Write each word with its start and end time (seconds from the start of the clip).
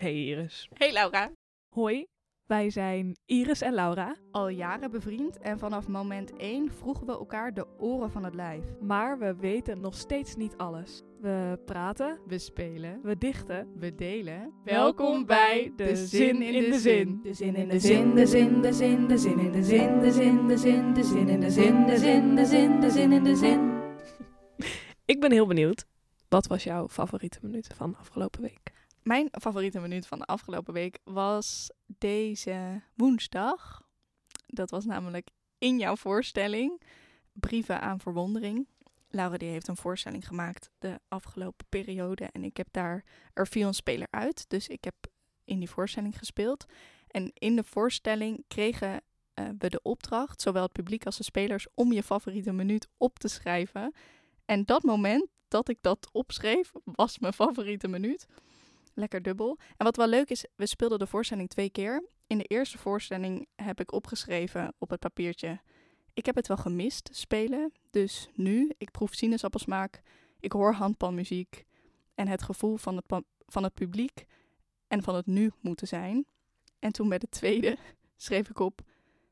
Hey 0.00 0.14
Iris. 0.14 0.68
Hey 0.74 0.92
Laura. 0.92 1.30
Hoi, 1.68 2.06
wij 2.46 2.70
zijn 2.70 3.16
Iris 3.26 3.60
en 3.60 3.74
Laura. 3.74 4.16
Al 4.30 4.48
jaren 4.48 4.90
bevriend 4.90 5.38
en 5.38 5.58
vanaf 5.58 5.88
moment 5.88 6.36
1 6.36 6.70
vroegen 6.72 7.06
we 7.06 7.12
elkaar 7.12 7.54
de 7.54 7.66
oren 7.78 8.10
van 8.10 8.24
het 8.24 8.34
lijf. 8.34 8.64
Maar 8.80 9.18
we 9.18 9.34
weten 9.36 9.80
nog 9.80 9.94
steeds 9.94 10.36
niet 10.36 10.56
alles. 10.56 11.02
We 11.20 11.58
praten, 11.64 12.18
We 12.26 12.38
spelen, 12.38 13.00
we 13.02 13.18
dichten. 13.18 13.72
we 13.78 13.94
delen. 13.94 14.52
Welkom 14.64 15.26
bij 15.26 15.72
De 15.76 15.96
Zin 15.96 16.42
in 16.42 16.70
de 16.70 16.78
Zin. 16.78 17.20
De 17.22 17.34
zin 17.34 17.54
in 17.56 17.68
de 17.68 17.78
zin, 17.78 18.14
de 18.14 18.26
zin, 18.26 18.60
de 18.60 18.72
zin, 18.72 19.06
de 19.08 19.18
zin 19.18 19.38
in 19.38 19.52
de 19.52 19.62
zin, 19.62 20.00
de 20.00 20.10
zin, 20.12 20.46
de 20.46 20.56
zin, 20.58 20.94
de 20.94 21.02
zin 21.04 21.28
in 21.28 21.40
de 21.40 21.50
zin, 21.50 21.86
de 21.86 21.98
zin, 21.98 22.34
de 22.34 22.46
zin, 22.46 22.80
de 22.80 22.90
zin 22.90 23.12
in 23.12 23.24
de 23.24 23.36
zin. 23.36 23.80
Ik 25.12 25.20
ben 25.20 25.32
heel 25.32 25.46
benieuwd. 25.46 25.84
Wat 26.28 26.46
was 26.46 26.64
jouw 26.64 26.88
favoriete 26.88 27.38
minuut 27.42 27.70
van 27.74 27.96
afgelopen 27.98 28.40
week? 28.42 28.78
Mijn 29.02 29.28
favoriete 29.40 29.80
minuut 29.80 30.06
van 30.06 30.18
de 30.18 30.24
afgelopen 30.24 30.74
week 30.74 30.98
was 31.04 31.70
deze 31.86 32.82
woensdag. 32.94 33.82
Dat 34.46 34.70
was 34.70 34.84
namelijk 34.84 35.30
in 35.58 35.78
jouw 35.78 35.96
voorstelling 35.96 36.82
Brieven 37.32 37.80
aan 37.80 38.00
Verwondering. 38.00 38.68
Laura 39.08 39.36
die 39.36 39.48
heeft 39.48 39.68
een 39.68 39.76
voorstelling 39.76 40.26
gemaakt 40.26 40.70
de 40.78 41.00
afgelopen 41.08 41.66
periode 41.68 42.28
en 42.32 42.44
ik 42.44 42.56
heb 42.56 42.68
daar, 42.70 43.04
er 43.32 43.46
viel 43.46 43.66
een 43.66 43.74
speler 43.74 44.08
uit, 44.10 44.44
dus 44.48 44.68
ik 44.68 44.84
heb 44.84 44.94
in 45.44 45.58
die 45.58 45.70
voorstelling 45.70 46.18
gespeeld. 46.18 46.64
En 47.06 47.30
in 47.34 47.56
de 47.56 47.64
voorstelling 47.64 48.44
kregen 48.48 49.00
eh, 49.34 49.44
we 49.58 49.68
de 49.68 49.82
opdracht, 49.82 50.40
zowel 50.40 50.62
het 50.62 50.72
publiek 50.72 51.06
als 51.06 51.16
de 51.16 51.24
spelers, 51.24 51.66
om 51.74 51.92
je 51.92 52.02
favoriete 52.02 52.52
minuut 52.52 52.88
op 52.96 53.18
te 53.18 53.28
schrijven. 53.28 53.94
En 54.44 54.64
dat 54.64 54.82
moment 54.82 55.26
dat 55.48 55.68
ik 55.68 55.78
dat 55.80 56.08
opschreef, 56.12 56.72
was 56.84 57.18
mijn 57.18 57.32
favoriete 57.32 57.88
minuut. 57.88 58.26
Lekker 59.00 59.22
dubbel. 59.22 59.58
En 59.76 59.84
wat 59.84 59.96
wel 59.96 60.06
leuk 60.08 60.30
is, 60.30 60.46
we 60.56 60.66
speelden 60.66 60.98
de 60.98 61.06
voorstelling 61.06 61.48
twee 61.48 61.70
keer. 61.70 62.08
In 62.26 62.38
de 62.38 62.44
eerste 62.44 62.78
voorstelling 62.78 63.46
heb 63.56 63.80
ik 63.80 63.92
opgeschreven 63.92 64.74
op 64.78 64.90
het 64.90 65.00
papiertje. 65.00 65.60
Ik 66.14 66.26
heb 66.26 66.34
het 66.34 66.48
wel 66.48 66.56
gemist 66.56 67.08
spelen. 67.12 67.72
Dus 67.90 68.28
nu, 68.34 68.72
ik 68.78 68.90
proef 68.90 69.14
sinaasappelsmaak. 69.14 70.02
Ik 70.40 70.52
hoor 70.52 70.72
handpanmuziek. 70.72 71.64
En 72.14 72.28
het 72.28 72.42
gevoel 72.42 72.76
van 72.76 72.96
het, 72.96 73.22
van 73.46 73.62
het 73.62 73.74
publiek 73.74 74.24
en 74.88 75.02
van 75.02 75.14
het 75.14 75.26
nu 75.26 75.52
moeten 75.60 75.86
zijn. 75.86 76.26
En 76.78 76.92
toen 76.92 77.08
bij 77.08 77.18
de 77.18 77.28
tweede 77.28 77.76
schreef 78.16 78.48
ik 78.48 78.58
op. 78.58 78.80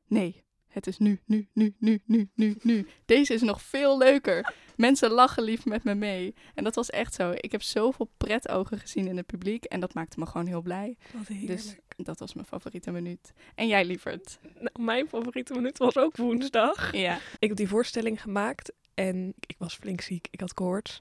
Nee, 0.07 0.43
het 0.69 0.87
is 0.87 0.97
nu, 0.97 1.19
nu, 1.25 1.47
nu, 1.53 1.75
nu, 1.79 2.01
nu, 2.05 2.29
nu, 2.35 2.57
nu. 2.61 2.87
Deze 3.05 3.33
is 3.33 3.41
nog 3.41 3.61
veel 3.61 3.97
leuker. 3.97 4.53
Mensen 4.75 5.11
lachen 5.11 5.43
lief 5.43 5.65
met 5.65 5.83
me 5.83 5.95
mee. 5.95 6.33
En 6.55 6.63
dat 6.63 6.75
was 6.75 6.89
echt 6.89 7.13
zo. 7.13 7.31
Ik 7.35 7.51
heb 7.51 7.61
zoveel 7.61 8.09
pretogen 8.17 8.79
gezien 8.79 9.07
in 9.07 9.17
het 9.17 9.25
publiek. 9.25 9.63
En 9.63 9.79
dat 9.79 9.93
maakte 9.93 10.19
me 10.19 10.25
gewoon 10.25 10.47
heel 10.47 10.61
blij. 10.61 10.97
Wat 11.11 11.27
Dus 11.45 11.75
dat 11.95 12.19
was 12.19 12.33
mijn 12.33 12.47
favoriete 12.47 12.91
minuut. 12.91 13.33
En 13.55 13.67
jij, 13.67 13.85
lieverd? 13.85 14.39
Nou, 14.53 14.85
mijn 14.85 15.07
favoriete 15.07 15.53
minuut 15.53 15.77
was 15.77 15.97
ook 15.97 16.17
woensdag. 16.17 16.93
Ja. 16.93 17.19
Ik 17.39 17.47
heb 17.47 17.57
die 17.57 17.67
voorstelling 17.67 18.21
gemaakt 18.21 18.73
en 18.93 19.33
ik 19.47 19.55
was 19.57 19.75
flink 19.75 20.01
ziek. 20.01 20.27
Ik 20.31 20.39
had 20.39 20.53
koorts. 20.53 20.99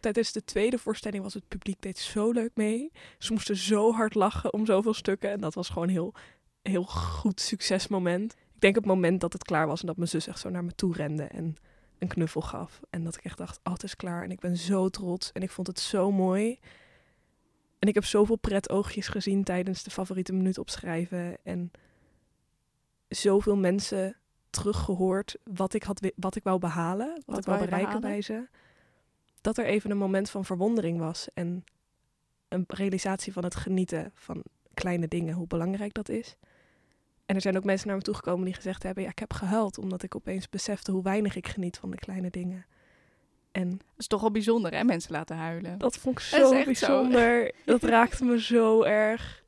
Tijdens 0.00 0.32
de 0.32 0.44
tweede 0.44 0.78
voorstelling 0.78 1.22
was 1.22 1.34
het 1.34 1.48
publiek 1.48 1.82
deed 1.82 1.98
zo 1.98 2.30
leuk 2.30 2.50
mee. 2.54 2.92
Ze 3.18 3.32
moesten 3.32 3.56
zo 3.56 3.92
hard 3.92 4.14
lachen 4.14 4.52
om 4.52 4.66
zoveel 4.66 4.94
stukken. 4.94 5.30
En 5.30 5.40
dat 5.40 5.54
was 5.54 5.68
gewoon 5.68 5.88
een 5.88 5.94
heel, 5.94 6.14
heel 6.62 6.84
goed 6.84 7.40
succesmoment. 7.40 8.34
Ik 8.62 8.68
denk 8.68 8.84
het 8.84 8.94
moment 8.94 9.20
dat 9.20 9.32
het 9.32 9.44
klaar 9.44 9.66
was 9.66 9.80
en 9.80 9.86
dat 9.86 9.96
mijn 9.96 10.08
zus 10.08 10.26
echt 10.26 10.38
zo 10.38 10.48
naar 10.50 10.64
me 10.64 10.74
toe 10.74 10.94
rende 10.94 11.22
en 11.22 11.56
een 11.98 12.08
knuffel 12.08 12.40
gaf. 12.40 12.80
En 12.90 13.04
dat 13.04 13.16
ik 13.16 13.24
echt 13.24 13.38
dacht, 13.38 13.60
oh, 13.64 13.72
het 13.72 13.82
is 13.82 13.96
klaar. 13.96 14.22
En 14.22 14.30
ik 14.30 14.40
ben 14.40 14.56
zo 14.56 14.88
trots 14.88 15.32
en 15.32 15.42
ik 15.42 15.50
vond 15.50 15.66
het 15.66 15.78
zo 15.80 16.12
mooi. 16.12 16.58
En 17.78 17.88
ik 17.88 17.94
heb 17.94 18.04
zoveel 18.04 18.36
pretoogjes 18.36 19.08
gezien 19.08 19.44
tijdens 19.44 19.82
de 19.82 19.90
favoriete 19.90 20.32
minuut 20.32 20.58
opschrijven. 20.58 21.36
En 21.42 21.70
zoveel 23.08 23.56
mensen 23.56 24.16
teruggehoord 24.50 25.36
wat 25.44 25.74
ik, 25.74 25.82
had, 25.82 26.12
wat 26.16 26.36
ik 26.36 26.42
wou 26.42 26.58
behalen, 26.58 27.08
wat, 27.08 27.22
Wat 27.26 27.38
ik 27.38 27.44
wou 27.44 27.58
bereiken 27.58 28.00
behalen? 28.00 28.10
bij 28.10 28.22
ze. 28.22 28.48
Dat 29.40 29.58
er 29.58 29.64
even 29.64 29.90
een 29.90 29.96
moment 29.96 30.30
van 30.30 30.44
verwondering 30.44 30.98
was 30.98 31.28
en 31.34 31.64
een 32.48 32.64
realisatie 32.66 33.32
van 33.32 33.44
het 33.44 33.54
genieten 33.54 34.10
van 34.14 34.42
kleine 34.74 35.08
dingen, 35.08 35.34
hoe 35.34 35.46
belangrijk 35.46 35.94
dat 35.94 36.08
is. 36.08 36.36
En 37.32 37.38
er 37.38 37.44
zijn 37.44 37.56
ook 37.56 37.64
mensen 37.64 37.86
naar 37.88 37.96
me 37.96 38.02
toegekomen 38.02 38.44
die 38.44 38.54
gezegd 38.54 38.82
hebben, 38.82 39.02
ja, 39.02 39.10
ik 39.10 39.18
heb 39.18 39.32
gehuild 39.32 39.78
omdat 39.78 40.02
ik 40.02 40.14
opeens 40.14 40.48
besefte 40.48 40.90
hoe 40.92 41.02
weinig 41.02 41.36
ik 41.36 41.48
geniet 41.48 41.76
van 41.76 41.90
de 41.90 41.96
kleine 41.96 42.30
dingen. 42.30 42.66
En 43.52 43.70
Dat 43.70 43.78
is 43.96 44.06
toch 44.06 44.20
wel 44.20 44.30
bijzonder, 44.30 44.74
hè? 44.74 44.84
Mensen 44.84 45.12
laten 45.12 45.36
huilen. 45.36 45.78
dat 45.78 45.96
vond 45.96 46.18
ik 46.20 46.28
Dat 46.30 46.50
zo. 46.50 46.64
bijzonder. 46.64 47.52
Dat 47.64 47.82
raakte 47.82 48.24
me 48.24 48.40
zo 48.40 48.82
erg. 48.82 49.42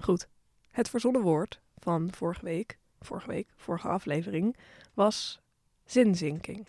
Goed. 0.00 0.28
Het 0.70 0.88
verzonnen 0.88 1.22
woord 1.22 1.60
van 1.78 2.12
vorige 2.12 2.44
week, 2.44 2.78
vorige 3.00 3.28
week, 3.28 3.48
vorige 3.56 3.88
aflevering, 3.88 4.56
was 4.94 5.40
zinzinking. 5.84 6.66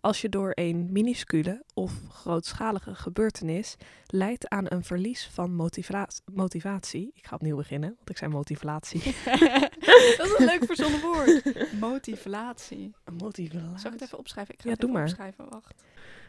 Als 0.00 0.20
je 0.20 0.28
door 0.28 0.52
een 0.54 0.92
minuscule 0.92 1.64
of 1.74 1.92
grootschalige 2.08 2.94
gebeurtenis 2.94 3.76
leidt 4.06 4.48
aan 4.48 4.64
een 4.68 4.84
verlies 4.84 5.26
van 5.32 5.54
motiva- 5.54 6.08
motivatie. 6.32 7.10
Ik 7.14 7.26
ga 7.26 7.34
opnieuw 7.34 7.56
beginnen, 7.56 7.94
want 7.96 8.10
ik 8.10 8.16
zei 8.16 8.30
motivatie. 8.30 9.00
dat 10.16 10.26
is 10.26 10.34
een 10.38 10.44
leuk 10.44 10.64
verzonnen 10.64 11.00
woord. 11.00 11.72
Motivatie. 11.80 12.94
Motivatie. 13.18 13.78
Zal 13.78 13.92
ik 13.92 13.98
het 14.00 14.02
even 14.02 14.18
opschrijven? 14.18 14.54
Ik 14.54 14.60
ga 14.60 14.66
Ja, 14.68 14.74
het 14.74 14.80
doe 14.80 14.90
even 14.90 15.00
maar. 15.00 15.08
opschrijven. 15.10 15.48
Wacht. 15.50 15.82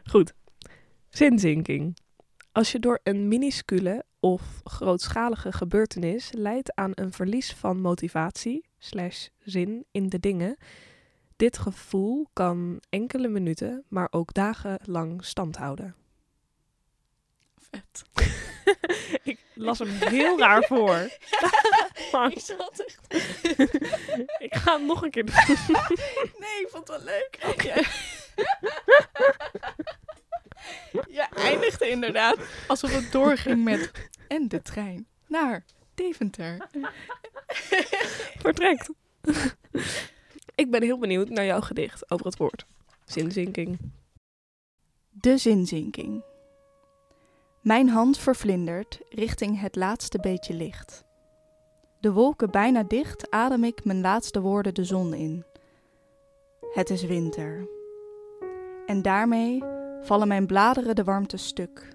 Goed. 0.04 0.34
Zinzinking. 1.10 1.98
Als 2.52 2.72
je 2.72 2.80
door 2.80 3.00
een 3.04 3.28
minuscule 3.28 4.06
of 4.20 4.62
grootschalige 4.64 5.52
gebeurtenis 5.52 6.30
leidt 6.32 6.76
aan 6.76 6.92
een 6.96 7.12
verlies 7.14 7.54
van 7.54 7.82
motivatie 7.82 8.66
slash 8.78 9.28
zin 9.40 9.86
in 9.92 10.10
de 10.10 10.20
dingen, 10.20 10.58
dit 11.40 11.58
gevoel 11.58 12.30
kan 12.34 12.82
enkele 12.90 13.28
minuten, 13.28 13.84
maar 13.88 14.08
ook 14.12 14.34
dagenlang 14.34 15.26
stand 15.26 15.58
houden. 15.58 15.96
Vet. 17.58 18.04
Ik 19.24 19.40
las 19.54 19.80
hem 19.80 19.88
heel 19.90 20.40
raar 20.40 20.64
voor. 20.64 21.10
Maar 22.12 22.32
Ik 22.32 22.40
zat 22.40 22.84
echt... 22.86 23.14
ik 24.48 24.56
ga 24.56 24.78
hem 24.78 24.86
nog 24.86 25.04
een 25.04 25.12
keer 25.12 25.26
doen. 25.26 25.36
Nee, 26.40 26.62
ik 26.62 26.68
vond 26.70 26.88
het 26.88 27.04
wel 27.04 27.06
leuk. 27.06 27.64
Ja. 27.64 27.76
Je 30.92 31.28
eindigde 31.36 31.90
inderdaad 31.90 32.38
alsof 32.68 32.94
het 32.94 33.12
doorging 33.12 33.64
met... 33.64 33.92
En 34.28 34.48
de 34.48 34.62
trein 34.62 35.08
naar 35.28 35.66
Deventer. 35.96 36.68
Vertrekt. 38.40 38.90
Ik 40.60 40.72
ben 40.72 40.84
heel 40.84 40.98
benieuwd 40.98 41.30
naar 41.30 41.46
jouw 41.46 41.62
gedicht 41.62 42.12
over 42.12 42.26
het 42.26 42.38
woord. 42.38 42.66
Zinzinking. 43.06 43.78
De 45.10 45.38
zinzinking. 45.38 46.24
Mijn 47.62 47.90
hand 47.90 48.18
vervlindert 48.18 49.00
richting 49.10 49.60
het 49.60 49.76
laatste 49.76 50.20
beetje 50.20 50.54
licht. 50.54 51.04
De 52.00 52.12
wolken 52.12 52.52
bijna 52.52 52.84
dicht 52.84 53.32
adem 53.32 53.64
ik 53.64 53.86
mijn 53.86 54.02
laatste 54.02 54.42
woorden 54.42 54.74
de 54.74 54.84
zon 54.84 55.14
in. 55.14 55.44
Het 56.74 56.90
is 56.90 57.04
winter. 57.04 57.68
En 58.86 59.02
daarmee 59.02 59.64
vallen 60.02 60.28
mijn 60.28 60.48
bladeren 60.48 60.96
de 60.96 61.04
warmte 61.04 61.38
stuk. 61.38 61.88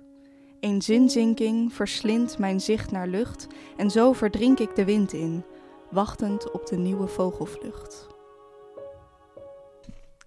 Een 0.60 0.82
zinzinking 0.82 1.72
verslindt 1.72 2.38
mijn 2.38 2.60
zicht 2.60 2.90
naar 2.90 3.06
lucht 3.06 3.46
en 3.76 3.90
zo 3.90 4.12
verdrink 4.12 4.58
ik 4.58 4.74
de 4.74 4.84
wind 4.84 5.12
in, 5.12 5.44
wachtend 5.90 6.50
op 6.50 6.66
de 6.66 6.76
nieuwe 6.76 7.06
vogelvlucht. 7.06 8.13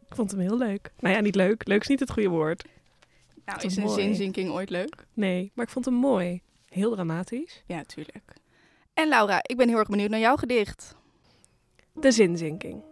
Ik 0.10 0.16
vond 0.16 0.32
hem 0.32 0.40
heel 0.40 0.58
leuk. 0.58 0.92
Nou 1.00 1.16
ja, 1.16 1.22
niet 1.22 1.36
leuk. 1.36 1.68
Leuk 1.68 1.82
is 1.82 1.88
niet 1.88 2.00
het 2.00 2.12
goede 2.12 2.30
woord. 2.30 2.66
Nou, 3.46 3.58
is 3.58 3.66
is 3.66 3.78
een 3.78 3.84
mooi. 3.84 4.02
zinzinking 4.02 4.52
ooit 4.52 4.70
leuk? 4.70 5.06
Nee, 5.14 5.52
maar 5.54 5.66
ik 5.66 5.72
vond 5.72 5.86
hem 5.86 5.94
mooi. 5.94 6.42
Heel 6.70 6.92
dramatisch. 6.92 7.64
Ja, 7.66 7.84
tuurlijk. 7.84 8.34
En 8.94 9.08
Laura, 9.10 9.40
ik 9.42 9.58
ben 9.58 9.68
heel 9.68 9.78
erg 9.78 9.88
benieuwd 9.90 10.10
naar 10.10 10.20
jouw 10.20 10.36
gedicht. 10.36 10.96
De 11.94 12.12
zinzinking. 12.12 12.84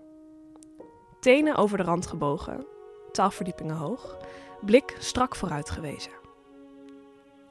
Tenen 1.19 1.55
over 1.55 1.77
de 1.77 1.83
rand 1.83 2.07
gebogen, 2.07 2.65
twaalf 3.11 3.35
verdiepingen 3.35 3.75
hoog, 3.75 4.17
blik 4.61 4.95
strak 4.99 5.35
vooruit 5.35 5.69
gewezen. 5.69 6.11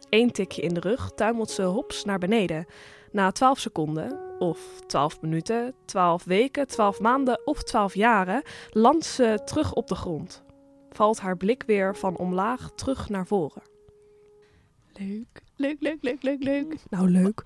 Eén 0.09 0.31
tikje 0.31 0.63
in 0.63 0.75
de 0.75 0.81
rug 0.81 1.13
tuimelt 1.15 1.51
ze 1.51 1.63
hops 1.63 2.05
naar 2.05 2.19
beneden. 2.19 2.67
Na 3.15 3.33
twaalf 3.33 3.59
seconden, 3.59 4.39
of 4.39 4.81
twaalf 4.87 5.21
minuten, 5.21 5.75
twaalf 5.85 6.25
weken, 6.25 6.67
twaalf 6.67 7.01
maanden 7.01 7.41
of 7.45 7.63
twaalf 7.63 7.95
jaren, 7.95 8.43
landt 8.71 9.05
ze 9.05 9.41
terug 9.45 9.73
op 9.73 9.89
de 9.89 9.95
grond. 9.95 10.43
Valt 10.91 11.21
haar 11.21 11.37
blik 11.37 11.63
weer 11.67 11.97
van 11.97 12.17
omlaag 12.17 12.71
terug 12.75 13.09
naar 13.09 13.27
voren. 13.27 13.63
Leuk, 14.93 15.43
leuk, 15.57 15.77
leuk, 15.81 16.03
leuk, 16.03 16.23
leuk, 16.23 16.43
leuk. 16.43 16.77
Nou, 16.91 17.11
leuk. 17.11 17.45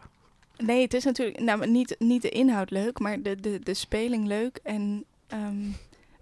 Nee, 0.57 0.83
het 0.83 0.95
is 0.95 1.05
natuurlijk 1.05 1.41
nou, 1.41 1.67
niet, 1.67 1.97
niet 1.99 2.23
de 2.23 2.29
inhoud 2.29 2.71
leuk, 2.71 2.99
maar 2.99 3.23
de, 3.23 3.41
de, 3.41 3.59
de 3.59 3.75
speling 3.75 4.27
leuk. 4.27 4.61
En 4.63 5.05
ehm, 5.27 5.71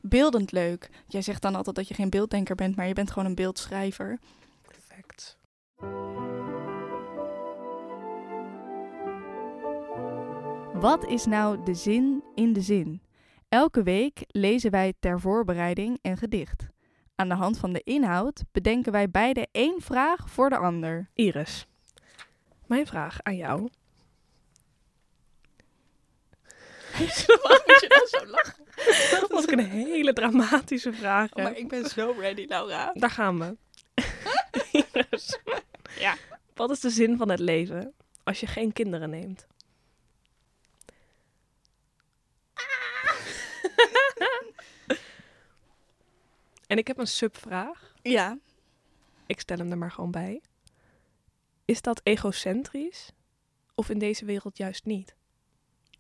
beeldend 0.00 0.52
leuk. 0.52 0.90
Jij 1.08 1.22
zegt 1.22 1.42
dan 1.42 1.54
altijd 1.54 1.76
dat 1.76 1.88
je 1.88 1.94
geen 1.94 2.10
beelddenker 2.10 2.54
bent, 2.54 2.76
maar 2.76 2.88
je 2.88 2.94
bent 2.94 3.10
gewoon 3.10 3.28
een 3.28 3.34
beeldschrijver. 3.34 4.18
Perfect. 4.62 5.38
Wat 10.80 11.04
is 11.06 11.24
nou 11.26 11.64
de 11.64 11.74
zin 11.74 12.22
in 12.34 12.52
de 12.52 12.60
zin? 12.60 13.02
Elke 13.48 13.82
week 13.82 14.24
lezen 14.26 14.70
wij 14.70 14.92
ter 15.00 15.20
voorbereiding 15.20 15.98
een 16.02 16.16
gedicht. 16.16 16.66
Aan 17.14 17.28
de 17.28 17.34
hand 17.34 17.58
van 17.58 17.72
de 17.72 17.80
inhoud 17.84 18.42
bedenken 18.52 18.92
wij 18.92 19.10
beide 19.10 19.46
één 19.52 19.80
vraag 19.80 20.30
voor 20.30 20.48
de 20.50 20.56
ander. 20.56 21.10
Iris, 21.14 21.66
mijn 22.66 22.86
vraag 22.86 23.18
aan 23.22 23.36
jou. 23.36 23.68
Waarom 26.96 27.62
moet 27.66 27.80
je 27.80 27.88
dan 27.88 28.20
zo 28.20 28.26
lachen? 28.26 28.64
Dat 29.20 29.30
was 29.30 29.46
een 29.46 29.58
hele 29.70 30.12
dramatische 30.12 30.92
vraag. 30.92 31.32
Oh, 31.32 31.42
maar 31.42 31.56
ik 31.56 31.68
ben 31.68 31.84
zo 31.84 32.14
ready, 32.18 32.44
Laura. 32.48 32.90
Daar 32.94 33.10
gaan 33.10 33.38
we. 33.38 33.56
Iris, 34.92 35.38
Ja. 35.98 36.14
wat 36.54 36.70
is 36.70 36.80
de 36.80 36.90
zin 36.90 37.16
van 37.16 37.30
het 37.30 37.40
leven 37.40 37.92
als 38.24 38.40
je 38.40 38.46
geen 38.46 38.72
kinderen 38.72 39.10
neemt? 39.10 39.46
En 46.66 46.78
ik 46.78 46.86
heb 46.86 46.98
een 46.98 47.06
subvraag. 47.06 47.94
Ja. 48.02 48.38
Ik 49.26 49.40
stel 49.40 49.56
hem 49.56 49.70
er 49.70 49.78
maar 49.78 49.90
gewoon 49.90 50.10
bij. 50.10 50.40
Is 51.64 51.82
dat 51.82 52.00
egocentrisch 52.02 53.12
of 53.74 53.88
in 53.88 53.98
deze 53.98 54.24
wereld 54.24 54.56
juist 54.56 54.84
niet? 54.84 55.14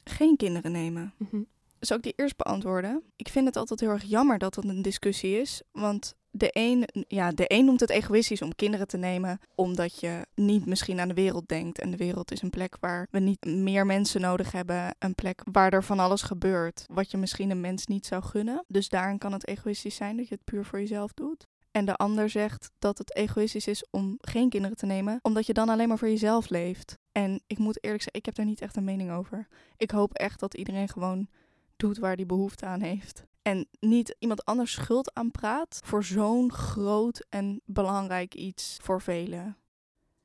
Geen 0.04 0.36
kinderen 0.36 0.72
nemen. 0.72 1.14
Mhm. 1.16 1.42
Zal 1.80 1.96
ik 1.96 2.02
die 2.02 2.12
eerst 2.16 2.36
beantwoorden? 2.36 3.02
Ik 3.16 3.28
vind 3.28 3.46
het 3.46 3.56
altijd 3.56 3.80
heel 3.80 3.90
erg 3.90 4.04
jammer 4.04 4.38
dat 4.38 4.54
dat 4.54 4.64
een 4.64 4.82
discussie 4.82 5.40
is. 5.40 5.62
Want 5.72 6.14
de 6.30 6.50
een, 6.52 6.88
ja, 7.08 7.30
de 7.30 7.44
een 7.46 7.64
noemt 7.64 7.80
het 7.80 7.90
egoïstisch 7.90 8.42
om 8.42 8.54
kinderen 8.54 8.86
te 8.86 8.96
nemen. 8.96 9.40
Omdat 9.54 10.00
je 10.00 10.26
niet 10.34 10.66
misschien 10.66 11.00
aan 11.00 11.08
de 11.08 11.14
wereld 11.14 11.48
denkt. 11.48 11.78
En 11.78 11.90
de 11.90 11.96
wereld 11.96 12.32
is 12.32 12.42
een 12.42 12.50
plek 12.50 12.76
waar 12.80 13.08
we 13.10 13.18
niet 13.18 13.44
meer 13.44 13.86
mensen 13.86 14.20
nodig 14.20 14.52
hebben. 14.52 14.94
Een 14.98 15.14
plek 15.14 15.42
waar 15.52 15.72
er 15.72 15.84
van 15.84 15.98
alles 15.98 16.22
gebeurt. 16.22 16.84
Wat 16.92 17.10
je 17.10 17.16
misschien 17.16 17.50
een 17.50 17.60
mens 17.60 17.86
niet 17.86 18.06
zou 18.06 18.22
gunnen. 18.22 18.64
Dus 18.68 18.88
daarin 18.88 19.18
kan 19.18 19.32
het 19.32 19.46
egoïstisch 19.46 19.96
zijn 19.96 20.16
dat 20.16 20.28
je 20.28 20.34
het 20.34 20.44
puur 20.44 20.64
voor 20.64 20.78
jezelf 20.78 21.12
doet. 21.12 21.46
En 21.70 21.84
de 21.84 21.96
ander 21.96 22.30
zegt 22.30 22.70
dat 22.78 22.98
het 22.98 23.16
egoïstisch 23.16 23.66
is 23.66 23.84
om 23.90 24.18
geen 24.20 24.48
kinderen 24.48 24.76
te 24.76 24.86
nemen, 24.86 25.18
omdat 25.22 25.46
je 25.46 25.52
dan 25.52 25.68
alleen 25.68 25.88
maar 25.88 25.98
voor 25.98 26.08
jezelf 26.08 26.48
leeft. 26.48 26.98
En 27.12 27.40
ik 27.46 27.58
moet 27.58 27.84
eerlijk 27.84 28.02
zeggen, 28.02 28.20
ik 28.20 28.26
heb 28.26 28.34
daar 28.34 28.46
niet 28.46 28.60
echt 28.60 28.76
een 28.76 28.84
mening 28.84 29.10
over. 29.10 29.46
Ik 29.76 29.90
hoop 29.90 30.14
echt 30.14 30.40
dat 30.40 30.54
iedereen 30.54 30.88
gewoon 30.88 31.28
doet 31.76 31.98
waar 31.98 32.16
die 32.16 32.26
behoefte 32.26 32.66
aan 32.66 32.80
heeft. 32.80 33.24
En 33.42 33.68
niet 33.80 34.16
iemand 34.18 34.44
anders 34.44 34.72
schuld 34.72 35.14
aanpraat 35.14 35.80
voor 35.84 36.04
zo'n 36.04 36.52
groot 36.52 37.26
en 37.28 37.60
belangrijk 37.64 38.34
iets 38.34 38.78
voor 38.82 39.00
velen. 39.02 39.56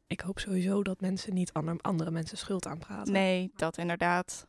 Ik 0.08 0.20
hoop 0.20 0.40
sowieso 0.40 0.84
dat 0.84 1.02
mensen 1.02 1.34
niet 1.34 1.54
ander- 1.54 1.82
andere 1.82 2.12
mensen 2.12 2.38
schuld 2.38 2.66
aanpraten. 2.68 3.14
Nee, 3.14 3.52
dat 3.56 3.78
inderdaad. 3.78 4.48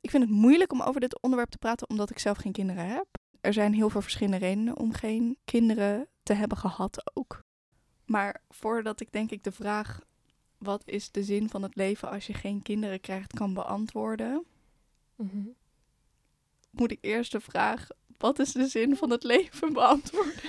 Ik 0.00 0.10
vind 0.10 0.22
het 0.22 0.32
moeilijk 0.32 0.72
om 0.72 0.82
over 0.82 1.00
dit 1.00 1.22
onderwerp 1.22 1.50
te 1.50 1.58
praten 1.58 1.88
omdat 1.90 2.10
ik 2.10 2.18
zelf 2.18 2.36
geen 2.36 2.52
kinderen 2.52 2.86
heb. 2.88 3.06
Er 3.40 3.52
zijn 3.52 3.74
heel 3.74 3.90
veel 3.90 4.00
verschillende 4.02 4.38
redenen 4.46 4.76
om 4.76 4.92
geen 4.92 5.38
kinderen 5.44 6.08
te 6.22 6.32
hebben 6.32 6.58
gehad 6.58 7.10
ook. 7.16 7.42
Maar 8.04 8.42
voordat 8.48 9.00
ik 9.00 9.12
denk 9.12 9.30
ik 9.30 9.42
de 9.44 9.52
vraag 9.52 10.00
wat 10.58 10.82
is 10.88 11.10
de 11.10 11.22
zin 11.24 11.48
van 11.50 11.62
het 11.62 11.74
leven 11.76 12.10
als 12.10 12.26
je 12.26 12.34
geen 12.34 12.62
kinderen 12.62 13.00
krijgt 13.00 13.32
kan 13.32 13.54
beantwoorden, 13.54 14.44
Mhm. 15.16 15.46
Moet 16.78 16.90
ik 16.90 16.98
eerst 17.00 17.32
de 17.32 17.40
vraag 17.40 17.86
wat 18.18 18.38
is 18.38 18.52
de 18.52 18.66
zin 18.66 18.96
van 18.96 19.10
het 19.10 19.22
leven 19.22 19.72
beantwoorden. 19.72 20.34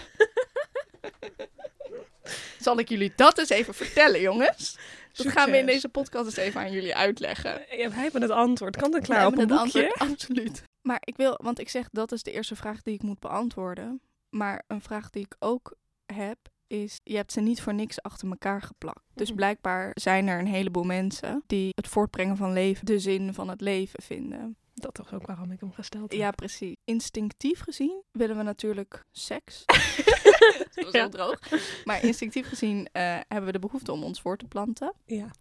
Zal 2.59 2.79
ik 2.79 2.89
jullie 2.89 3.13
dat 3.15 3.37
eens 3.37 3.49
even 3.49 3.73
vertellen, 3.73 4.21
jongens? 4.21 4.77
Dat 5.13 5.27
gaan 5.27 5.51
we 5.51 5.57
in 5.57 5.65
deze 5.65 5.89
podcast 5.89 6.25
eens 6.25 6.35
even 6.37 6.61
aan 6.61 6.71
jullie 6.71 6.95
uitleggen. 6.95 7.51
Ja, 7.77 7.89
wij 7.89 8.01
hebben 8.01 8.21
het 8.21 8.31
antwoord. 8.31 8.75
Kan 8.75 8.91
We 8.91 9.01
klaar 9.01 9.25
op 9.25 9.33
een 9.33 9.39
het 9.39 9.47
boekje? 9.47 9.63
antwoord, 9.93 10.11
absoluut. 10.11 10.63
Maar 10.81 11.01
ik 11.03 11.15
wil, 11.17 11.39
want 11.43 11.59
ik 11.59 11.69
zeg 11.69 11.89
dat 11.91 12.11
is 12.11 12.23
de 12.23 12.31
eerste 12.31 12.55
vraag 12.55 12.81
die 12.81 12.93
ik 12.93 13.01
moet 13.03 13.19
beantwoorden. 13.19 14.01
Maar 14.29 14.63
een 14.67 14.81
vraag 14.81 15.09
die 15.09 15.23
ik 15.23 15.35
ook 15.39 15.75
heb 16.13 16.37
is, 16.67 16.99
je 17.03 17.15
hebt 17.15 17.31
ze 17.31 17.41
niet 17.41 17.61
voor 17.61 17.73
niks 17.73 18.01
achter 18.01 18.29
elkaar 18.29 18.61
geplakt. 18.61 19.03
Dus 19.13 19.27
Mhm. 19.27 19.35
blijkbaar 19.37 19.91
zijn 19.93 20.27
er 20.27 20.39
een 20.39 20.47
heleboel 20.47 20.83
mensen 20.83 21.43
die 21.47 21.69
het 21.75 21.87
voortbrengen 21.87 22.37
van 22.37 22.53
leven 22.53 22.85
de 22.85 22.99
zin 22.99 23.33
van 23.33 23.49
het 23.49 23.61
leven 23.61 24.01
vinden. 24.03 24.57
Dat 24.79 24.99
is 24.99 25.11
ook 25.13 25.27
waarom 25.27 25.51
ik 25.51 25.59
hem 25.59 25.71
gesteld 25.71 26.11
heb. 26.11 26.19
Ja, 26.19 26.31
precies. 26.31 26.75
Instinctief 26.85 27.59
gezien 27.59 28.03
willen 28.11 28.37
we 28.37 28.43
natuurlijk 28.43 29.05
seks. 29.11 29.63
dat 30.73 30.83
was 30.83 30.91
Ja. 30.93 30.99
heel 30.99 31.09
droog. 31.09 31.39
Maar 31.85 32.03
instinctief 32.03 32.47
gezien 32.47 32.87
eh, 32.91 33.01
hebben 33.27 33.45
we 33.45 33.51
de 33.51 33.59
behoefte 33.59 33.91
om 33.91 34.03
ons 34.03 34.21
voor 34.21 34.37
te 34.37 34.45
planten. 34.45 34.93
Ja. 35.05 35.31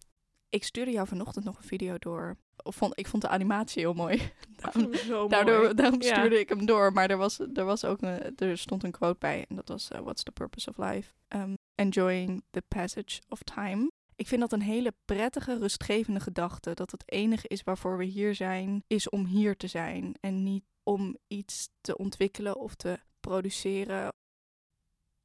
Ik 0.49 0.65
stuurde 0.65 0.91
jou 0.91 1.07
vanochtend 1.09 1.45
nog 1.45 1.57
een 1.59 1.65
video 1.69 1.99
door. 1.99 2.37
Of 2.63 2.77
vond, 2.77 2.99
ik 2.99 3.07
vond 3.07 3.23
de 3.23 3.29
animatie 3.29 3.81
heel 3.83 3.93
mooi. 3.95 4.17
Daarom, 4.61 4.83
vond 4.83 4.95
hem 4.95 5.05
zo 5.07 5.29
daardoor, 5.29 5.61
mooi. 5.63 5.75
daarom 5.75 6.03
Ja. 6.03 6.15
stuurde 6.15 6.39
ik 6.41 6.49
hem 6.49 6.67
door. 6.67 6.93
Maar 6.93 7.11
er, 7.11 7.17
was, 7.17 7.39
er, 7.55 7.65
was 7.65 7.85
ook 7.85 8.03
een, 8.03 8.37
er 8.37 8.59
stond 8.59 8.83
een 8.85 8.91
quote 8.91 9.19
bij. 9.19 9.45
En 9.49 9.57
dat 9.57 9.69
was: 9.69 9.89
eh, 9.91 10.01
What's 10.01 10.23
the 10.23 10.33
purpose 10.33 10.69
of 10.71 10.77
life? 10.77 11.11
Um, 11.29 11.55
enjoying 11.75 12.43
the 12.51 12.63
passage 12.69 13.21
of 13.29 13.43
time. 13.43 13.91
Ik 14.17 14.27
vind 14.29 14.41
dat 14.41 14.53
een 14.53 14.63
hele 14.63 14.95
prettige, 15.05 15.59
rustgevende 15.59 16.21
gedachte. 16.21 16.75
Dat 16.75 16.91
het 16.91 17.03
enige 17.13 17.49
is 17.49 17.63
waarvoor 17.63 17.97
we 17.97 18.05
hier 18.05 18.35
zijn, 18.35 18.85
is 18.87 19.09
om 19.09 19.25
hier 19.27 19.57
te 19.57 19.67
zijn. 19.67 20.15
En 20.21 20.43
niet 20.43 20.65
om 20.83 21.17
iets 21.27 21.69
te 21.81 21.97
ontwikkelen 21.97 22.57
of 22.57 22.75
te 22.75 22.99
produceren. 23.21 24.13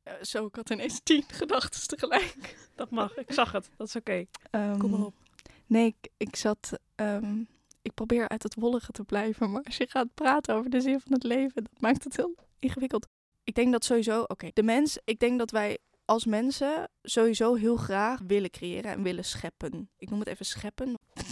Eh, 0.03 0.13
zo, 0.21 0.45
ik 0.45 0.55
had 0.55 0.69
ineens 0.69 0.99
tien 1.03 1.23
gedachten 1.27 1.88
tegelijk. 1.88 2.57
Dat 2.75 2.89
mag. 2.89 3.17
Ik 3.17 3.33
zag 3.33 3.51
het. 3.51 3.69
Dat 3.77 3.88
is 3.88 3.95
oké. 3.95 4.25
Ehm, 4.49 4.77
Kom 4.77 4.89
maar 4.89 5.05
op. 5.05 5.15
Nee, 5.65 5.85
ik, 5.85 6.11
ik 6.17 6.35
zat. 6.35 6.79
ehm, 6.95 7.43
ik 7.81 7.93
probeer 7.93 8.27
uit 8.29 8.43
het 8.43 8.55
wollige 8.55 8.91
te 8.91 9.03
blijven. 9.03 9.51
Maar 9.51 9.63
als 9.63 9.77
je 9.77 9.88
gaat 9.89 10.13
praten 10.13 10.55
over 10.55 10.69
de 10.69 10.81
zin 10.81 10.99
van 10.99 11.11
het 11.13 11.23
leven, 11.23 11.63
dat 11.63 11.81
maakt 11.81 12.03
het 12.03 12.15
heel 12.15 12.35
ingewikkeld. 12.59 13.07
Ik 13.43 13.55
denk 13.55 13.71
dat 13.71 13.85
sowieso. 13.85 14.21
Oké, 14.21 14.49
de 14.53 14.63
mens. 14.63 14.97
Ik 15.03 15.19
denk 15.19 15.39
dat 15.39 15.51
wij 15.51 15.77
als 16.11 16.25
mensen 16.25 16.89
sowieso 17.01 17.53
heel 17.53 17.75
graag 17.75 18.19
willen 18.27 18.49
creëren 18.49 18.91
en 18.91 19.03
willen 19.03 19.25
scheppen. 19.25 19.89
Ik 19.97 20.09
noem 20.09 20.19
het 20.19 20.27
even 20.27 20.45
scheppen. 20.45 20.99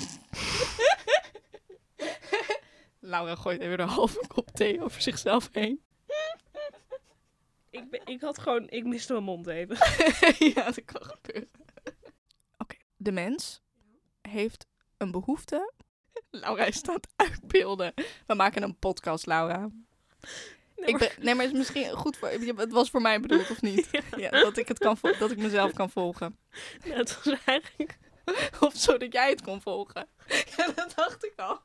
Laura 3.00 3.36
gooit 3.36 3.62
even 3.62 3.80
een 3.80 3.88
halve 3.88 4.24
kop 4.28 4.52
thee 4.52 4.84
over 4.84 5.02
zichzelf 5.02 5.50
heen. 5.52 5.82
Ik, 7.70 7.90
ben, 7.90 8.02
ik 8.06 8.22
had 8.22 8.40
gewoon... 8.40 8.70
Ik 8.70 8.86
miste 8.86 9.12
mijn 9.12 9.24
mond 9.24 9.48
even. 9.48 9.78
ja, 10.54 10.64
dat 10.64 10.86
kan 10.86 11.04
gebeuren. 11.04 11.50
Oké, 12.58 12.76
de 12.98 13.12
mens 13.12 13.62
heeft 14.22 14.66
een 14.98 15.12
behoefte. 15.12 15.74
Laura 16.30 16.62
hij 16.62 16.72
staat 16.72 17.08
uitbeelden. 17.16 17.94
We 18.28 18.34
maken 18.34 18.64
een 18.64 18.80
podcast, 18.80 19.26
Laura. 19.26 19.70
Ik 20.86 20.98
ben, 20.98 21.10
nee, 21.20 21.36
maar 21.36 21.44
het 21.44 21.54
is 21.54 21.58
misschien 21.58 21.90
goed 21.90 22.18
voor. 22.18 22.30
Het 22.30 22.72
was 22.72 22.90
voor 22.90 23.02
mij 23.02 23.20
bedoeld, 23.20 23.50
of 23.50 23.62
niet? 23.62 23.90
Ja, 24.18 24.30
dat 24.30 24.58
ik 24.58 24.68
het 24.68 24.80
kan 24.80 24.98
dat 25.20 25.32
ik 25.32 25.38
mezelf 25.38 25.74
kan 25.74 25.90
volgen. 25.90 26.38
Ja, 26.84 26.96
het 27.04 27.24
was 27.24 27.36
eigenlijk... 27.46 27.98
Of 28.60 28.76
zodat 28.76 29.14
jij 29.14 29.30
het 29.30 29.42
kon 29.42 29.62
volgen. 29.62 30.08
Ja, 30.58 30.72
dat 30.76 30.94
dacht 30.96 31.26
ik 31.26 31.34
al. 31.36 31.62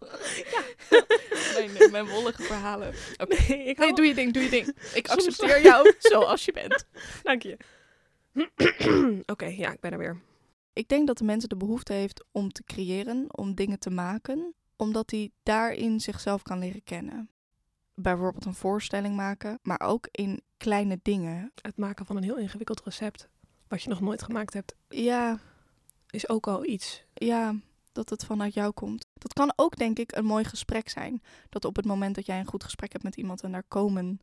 Nee, 1.55 1.69
nee, 1.69 1.91
mijn 1.91 2.07
wollige 2.07 2.43
verhalen. 2.43 2.95
Oké. 3.17 3.37
Nee, 3.49 3.65
ik 3.65 3.79
Nee, 3.79 3.93
doe 3.93 4.07
je 4.07 4.15
ding, 4.15 4.33
doe 4.33 4.43
je 4.43 4.49
ding. 4.49 4.77
Ik 4.95 5.09
accepteer 5.09 5.63
jou 5.63 5.95
zoals 5.99 6.45
je 6.45 6.53
bent. 6.53 6.87
Dank 7.23 7.43
je. 7.43 7.57
Oké, 9.33 9.47
ja, 9.47 9.73
ik 9.73 9.81
ben 9.81 9.93
er 9.93 9.99
weer. 9.99 10.21
Ik 10.73 10.89
denk 10.89 11.07
dat 11.07 11.19
de 11.19 11.25
mens 11.25 11.45
de 11.45 11.57
behoefte 11.57 11.93
heeft 11.93 12.25
om 12.33 12.53
te 12.53 12.65
creëren, 12.65 13.25
om 13.29 13.55
dingen 13.55 13.79
te 13.79 13.91
maken, 13.91 14.55
omdat 14.77 15.11
hij 15.11 15.31
daarin 15.43 16.01
zichzelf 16.01 16.43
kan 16.43 16.59
leren 16.59 16.85
kennen. 16.85 17.31
Bijvoorbeeld 17.95 18.45
een 18.45 18.55
voorstelling 18.55 19.17
maken, 19.17 19.59
maar 19.63 19.81
ook 19.81 20.09
in 20.11 20.43
kleine 20.57 20.99
dingen. 21.03 21.53
Het 21.63 21.77
maken 21.77 22.07
van 22.07 22.17
een 22.17 22.23
heel 22.23 22.39
ingewikkeld 22.39 22.83
recept... 22.85 23.29
wat 23.69 23.83
je 23.83 23.89
nog 23.89 24.01
nooit 24.01 24.23
gemaakt 24.23 24.53
hebt... 24.53 24.75
Ja, 24.89 25.39
is 26.11 26.29
ook 26.29 26.47
al 26.47 26.65
iets. 26.65 27.05
ja, 27.15 27.55
dat 27.93 28.11
het 28.11 28.25
vanuit 28.25 28.55
jou 28.55 28.73
komt. 28.73 29.07
Dat 29.15 29.33
kan 29.33 29.53
ook, 29.57 29.77
denk 29.77 29.99
ik, 29.99 30.17
een 30.17 30.25
mooi 30.25 30.45
gesprek 30.45 30.89
zijn. 30.89 31.23
Dat 31.49 31.65
op 31.65 31.77
het 31.77 31.85
moment 31.85 32.15
dat 32.15 32.27
jij 32.27 32.39
een 32.39 32.47
goed 32.47 32.65
gesprek 32.65 32.93
hebt 32.93 33.05
met 33.05 33.17
iemand 33.17 33.43
en 33.43 33.53
daar 33.53 33.65
komen 33.69 34.21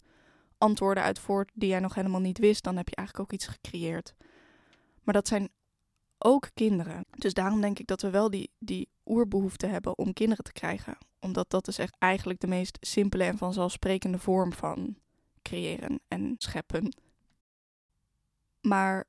antwoorden 0.57 1.03
uit 1.03 1.19
voort 1.19 1.51
die 1.53 1.69
jij 1.69 1.79
nog 1.79 1.95
helemaal 1.95 2.19
niet 2.19 2.37
wist, 2.37 2.63
dan 2.63 2.77
heb 2.77 2.89
je 2.89 2.95
eigenlijk 2.95 3.27
ook 3.27 3.39
iets 3.39 3.47
gecreëerd. 3.47 4.13
Maar 5.03 5.13
dat 5.13 5.27
zijn 5.27 5.49
ook 6.17 6.49
kinderen. 6.53 7.05
Dus 7.09 7.33
daarom 7.33 7.61
denk 7.61 7.79
ik 7.79 7.87
dat 7.87 8.01
we 8.01 8.09
wel 8.09 8.29
die, 8.29 8.51
die 8.59 8.89
oerbehoefte 9.05 9.65
hebben 9.65 9.97
om 9.97 10.13
kinderen 10.13 10.43
te 10.43 10.51
krijgen. 10.51 10.97
Omdat 11.21 11.49
dat 11.49 11.67
is 11.67 11.77
echt 11.77 11.95
eigenlijk 11.99 12.39
de 12.39 12.47
meest 12.47 12.77
simpele 12.81 13.23
en 13.23 13.37
vanzelfsprekende 13.37 14.17
vorm 14.19 14.53
van 14.53 14.95
creëren 15.41 15.99
en 16.07 16.35
scheppen. 16.37 16.93
Maar 18.61 19.05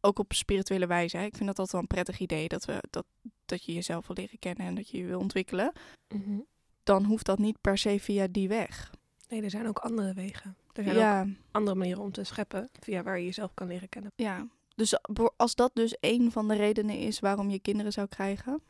ook 0.00 0.18
op 0.18 0.32
spirituele 0.32 0.86
wijze. 0.86 1.18
Ik 1.18 1.36
vind 1.36 1.46
dat 1.46 1.58
altijd 1.58 1.70
wel 1.72 1.80
een 1.80 1.86
prettig 1.86 2.18
idee 2.18 2.48
dat, 2.48 2.64
we, 2.64 2.82
dat, 2.90 3.04
dat 3.44 3.64
je 3.64 3.72
jezelf 3.74 4.06
wil 4.06 4.16
leren 4.16 4.38
kennen 4.38 4.66
en 4.66 4.74
dat 4.74 4.88
je 4.90 4.98
je 4.98 5.04
wil 5.06 5.18
ontwikkelen. 5.18 5.72
Mhm. 6.08 6.38
Dan 6.82 7.04
hoeft 7.04 7.26
dat 7.26 7.38
niet 7.38 7.60
per 7.60 7.78
se 7.78 8.00
via 8.00 8.26
die 8.30 8.48
weg. 8.48 8.90
Nee, 9.28 9.42
er 9.42 9.50
zijn 9.50 9.66
ook 9.68 9.78
andere 9.78 10.12
wegen. 10.14 10.56
Er 10.72 10.82
zijn 10.82 10.94
ook 10.96 11.02
Ja, 11.02 11.26
andere 11.50 11.76
manieren 11.76 12.02
om 12.02 12.12
te 12.12 12.24
scheppen 12.24 12.68
via 12.80 13.02
waar 13.02 13.18
je 13.18 13.24
jezelf 13.24 13.54
kan 13.54 13.66
leren 13.66 13.88
kennen. 13.88 14.12
ja. 14.16 14.46
Dus 14.74 14.98
bo- 15.12 15.34
als 15.36 15.54
dat 15.54 15.70
dus 15.74 15.96
een 16.00 16.32
van 16.32 16.48
de 16.48 16.54
redenen 16.54 16.98
is 16.98 17.18
waarom 17.20 17.50
je 17.50 17.58
kinderen 17.58 17.92
zou 17.92 18.06
krijgen, 18.08 18.62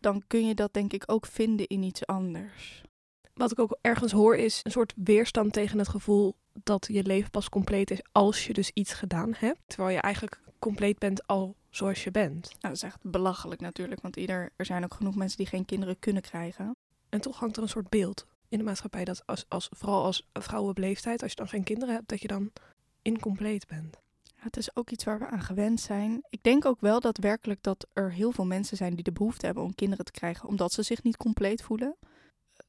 dan 0.00 0.22
kun 0.26 0.46
je 0.46 0.54
dat 0.54 0.72
denk 0.72 0.92
ik 0.92 1.02
ook 1.06 1.26
vinden 1.26 1.66
in 1.66 1.82
iets 1.82 2.06
anders. 2.06 2.82
Wat 3.34 3.50
ik 3.50 3.58
ook 3.58 3.78
ergens 3.80 4.12
hoor 4.12 4.36
is 4.36 4.60
een 4.62 4.70
soort 4.70 4.92
weerstand 4.96 5.52
tegen 5.52 5.78
het 5.78 5.88
gevoel 5.88 6.36
dat 6.62 6.86
je 6.90 7.04
leven 7.04 7.30
pas 7.30 7.48
compleet 7.48 7.90
is 7.90 8.00
als 8.12 8.46
je 8.46 8.52
dus 8.52 8.70
iets 8.74 8.92
gedaan 8.92 9.34
hebt. 9.36 9.60
Terwijl 9.66 9.94
je 9.94 10.00
eigenlijk 10.00 10.40
compleet 10.58 10.98
bent 10.98 11.26
al 11.26 11.56
zoals 11.70 12.04
je 12.04 12.10
bent. 12.10 12.42
Nou, 12.42 12.58
dat 12.60 12.72
is 12.72 12.82
echt 12.82 12.98
belachelijk 13.02 13.60
natuurlijk, 13.60 14.00
want 14.00 14.16
ieder, 14.16 14.52
er 14.56 14.64
zijn 14.64 14.84
ook 14.84 14.94
genoeg 14.94 15.14
mensen 15.14 15.38
die 15.38 15.46
geen 15.46 15.64
kinderen 15.64 15.98
kunnen 15.98 16.22
krijgen. 16.22 16.76
En 17.08 17.20
toch 17.20 17.38
hangt 17.38 17.56
er 17.56 17.62
een 17.62 17.68
soort 17.68 17.88
beeld 17.88 18.26
in 18.48 18.58
de 18.58 18.64
maatschappij 18.64 19.04
dat 19.04 19.26
als, 19.26 19.44
als, 19.48 19.68
vooral 19.70 20.04
als 20.04 20.28
vrouw 20.32 20.68
op 20.68 20.78
leeftijd, 20.78 21.22
als 21.22 21.30
je 21.30 21.36
dan 21.36 21.48
geen 21.48 21.64
kinderen 21.64 21.94
hebt, 21.94 22.08
dat 22.08 22.20
je 22.20 22.28
dan 22.28 22.52
incompleet 23.02 23.66
bent. 23.66 24.00
Het 24.46 24.56
is 24.56 24.76
ook 24.76 24.90
iets 24.90 25.04
waar 25.04 25.18
we 25.18 25.26
aan 25.26 25.42
gewend 25.42 25.80
zijn. 25.80 26.24
Ik 26.30 26.42
denk 26.42 26.64
ook 26.64 26.80
wel 26.80 27.00
daadwerkelijk 27.00 27.62
dat 27.62 27.86
er 27.92 28.12
heel 28.12 28.32
veel 28.32 28.46
mensen 28.46 28.76
zijn 28.76 28.94
die 28.94 29.04
de 29.04 29.12
behoefte 29.12 29.46
hebben 29.46 29.64
om 29.64 29.74
kinderen 29.74 30.04
te 30.04 30.10
krijgen, 30.10 30.48
omdat 30.48 30.72
ze 30.72 30.82
zich 30.82 31.02
niet 31.02 31.16
compleet 31.16 31.62
voelen. 31.62 31.96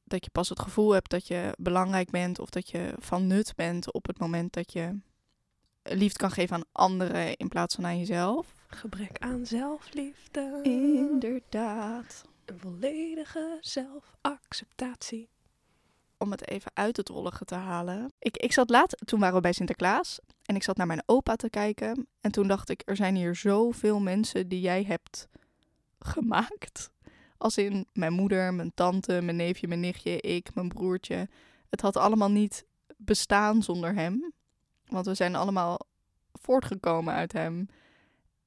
Dat 0.04 0.24
je 0.24 0.30
pas 0.30 0.48
het 0.48 0.60
gevoel 0.60 0.90
hebt 0.90 1.10
dat 1.10 1.26
je 1.26 1.54
belangrijk 1.58 2.10
bent 2.10 2.38
of 2.38 2.50
dat 2.50 2.70
je 2.70 2.94
van 2.98 3.26
nut 3.26 3.52
bent 3.56 3.92
op 3.92 4.06
het 4.06 4.18
moment 4.18 4.52
dat 4.52 4.72
je 4.72 5.00
liefde 5.82 6.18
kan 6.18 6.30
geven 6.30 6.56
aan 6.56 6.64
anderen 6.72 7.36
in 7.36 7.48
plaats 7.48 7.74
van 7.74 7.86
aan 7.86 7.98
jezelf. 7.98 8.54
Gebrek 8.66 9.18
aan 9.18 9.46
zelfliefde. 9.46 10.60
Inderdaad. 10.62 12.24
Een 12.44 12.58
volledige 12.58 13.58
zelfacceptatie. 13.60 15.28
Om 16.18 16.30
het 16.30 16.48
even 16.48 16.70
uit 16.74 16.96
het 16.96 17.08
rollige 17.08 17.44
te 17.44 17.54
halen. 17.54 18.12
Ik, 18.18 18.36
ik 18.36 18.52
zat 18.52 18.70
laat, 18.70 18.96
toen 19.04 19.20
waren 19.20 19.34
we 19.34 19.40
bij 19.40 19.52
Sinterklaas. 19.52 20.20
En 20.42 20.56
ik 20.56 20.62
zat 20.62 20.76
naar 20.76 20.86
mijn 20.86 21.02
opa 21.06 21.36
te 21.36 21.50
kijken. 21.50 22.08
En 22.20 22.30
toen 22.30 22.48
dacht 22.48 22.68
ik, 22.68 22.82
er 22.84 22.96
zijn 22.96 23.14
hier 23.14 23.36
zoveel 23.36 24.00
mensen 24.00 24.48
die 24.48 24.60
jij 24.60 24.84
hebt 24.84 25.28
gemaakt. 25.98 26.90
Als 27.36 27.58
in 27.58 27.86
mijn 27.92 28.12
moeder, 28.12 28.54
mijn 28.54 28.74
tante, 28.74 29.20
mijn 29.22 29.36
neefje, 29.36 29.68
mijn 29.68 29.80
nichtje, 29.80 30.20
ik, 30.20 30.54
mijn 30.54 30.68
broertje. 30.68 31.28
Het 31.68 31.80
had 31.80 31.96
allemaal 31.96 32.30
niet 32.30 32.66
bestaan 32.96 33.62
zonder 33.62 33.94
hem. 33.94 34.32
Want 34.84 35.06
we 35.06 35.14
zijn 35.14 35.34
allemaal 35.34 35.80
voortgekomen 36.32 37.14
uit 37.14 37.32
hem. 37.32 37.68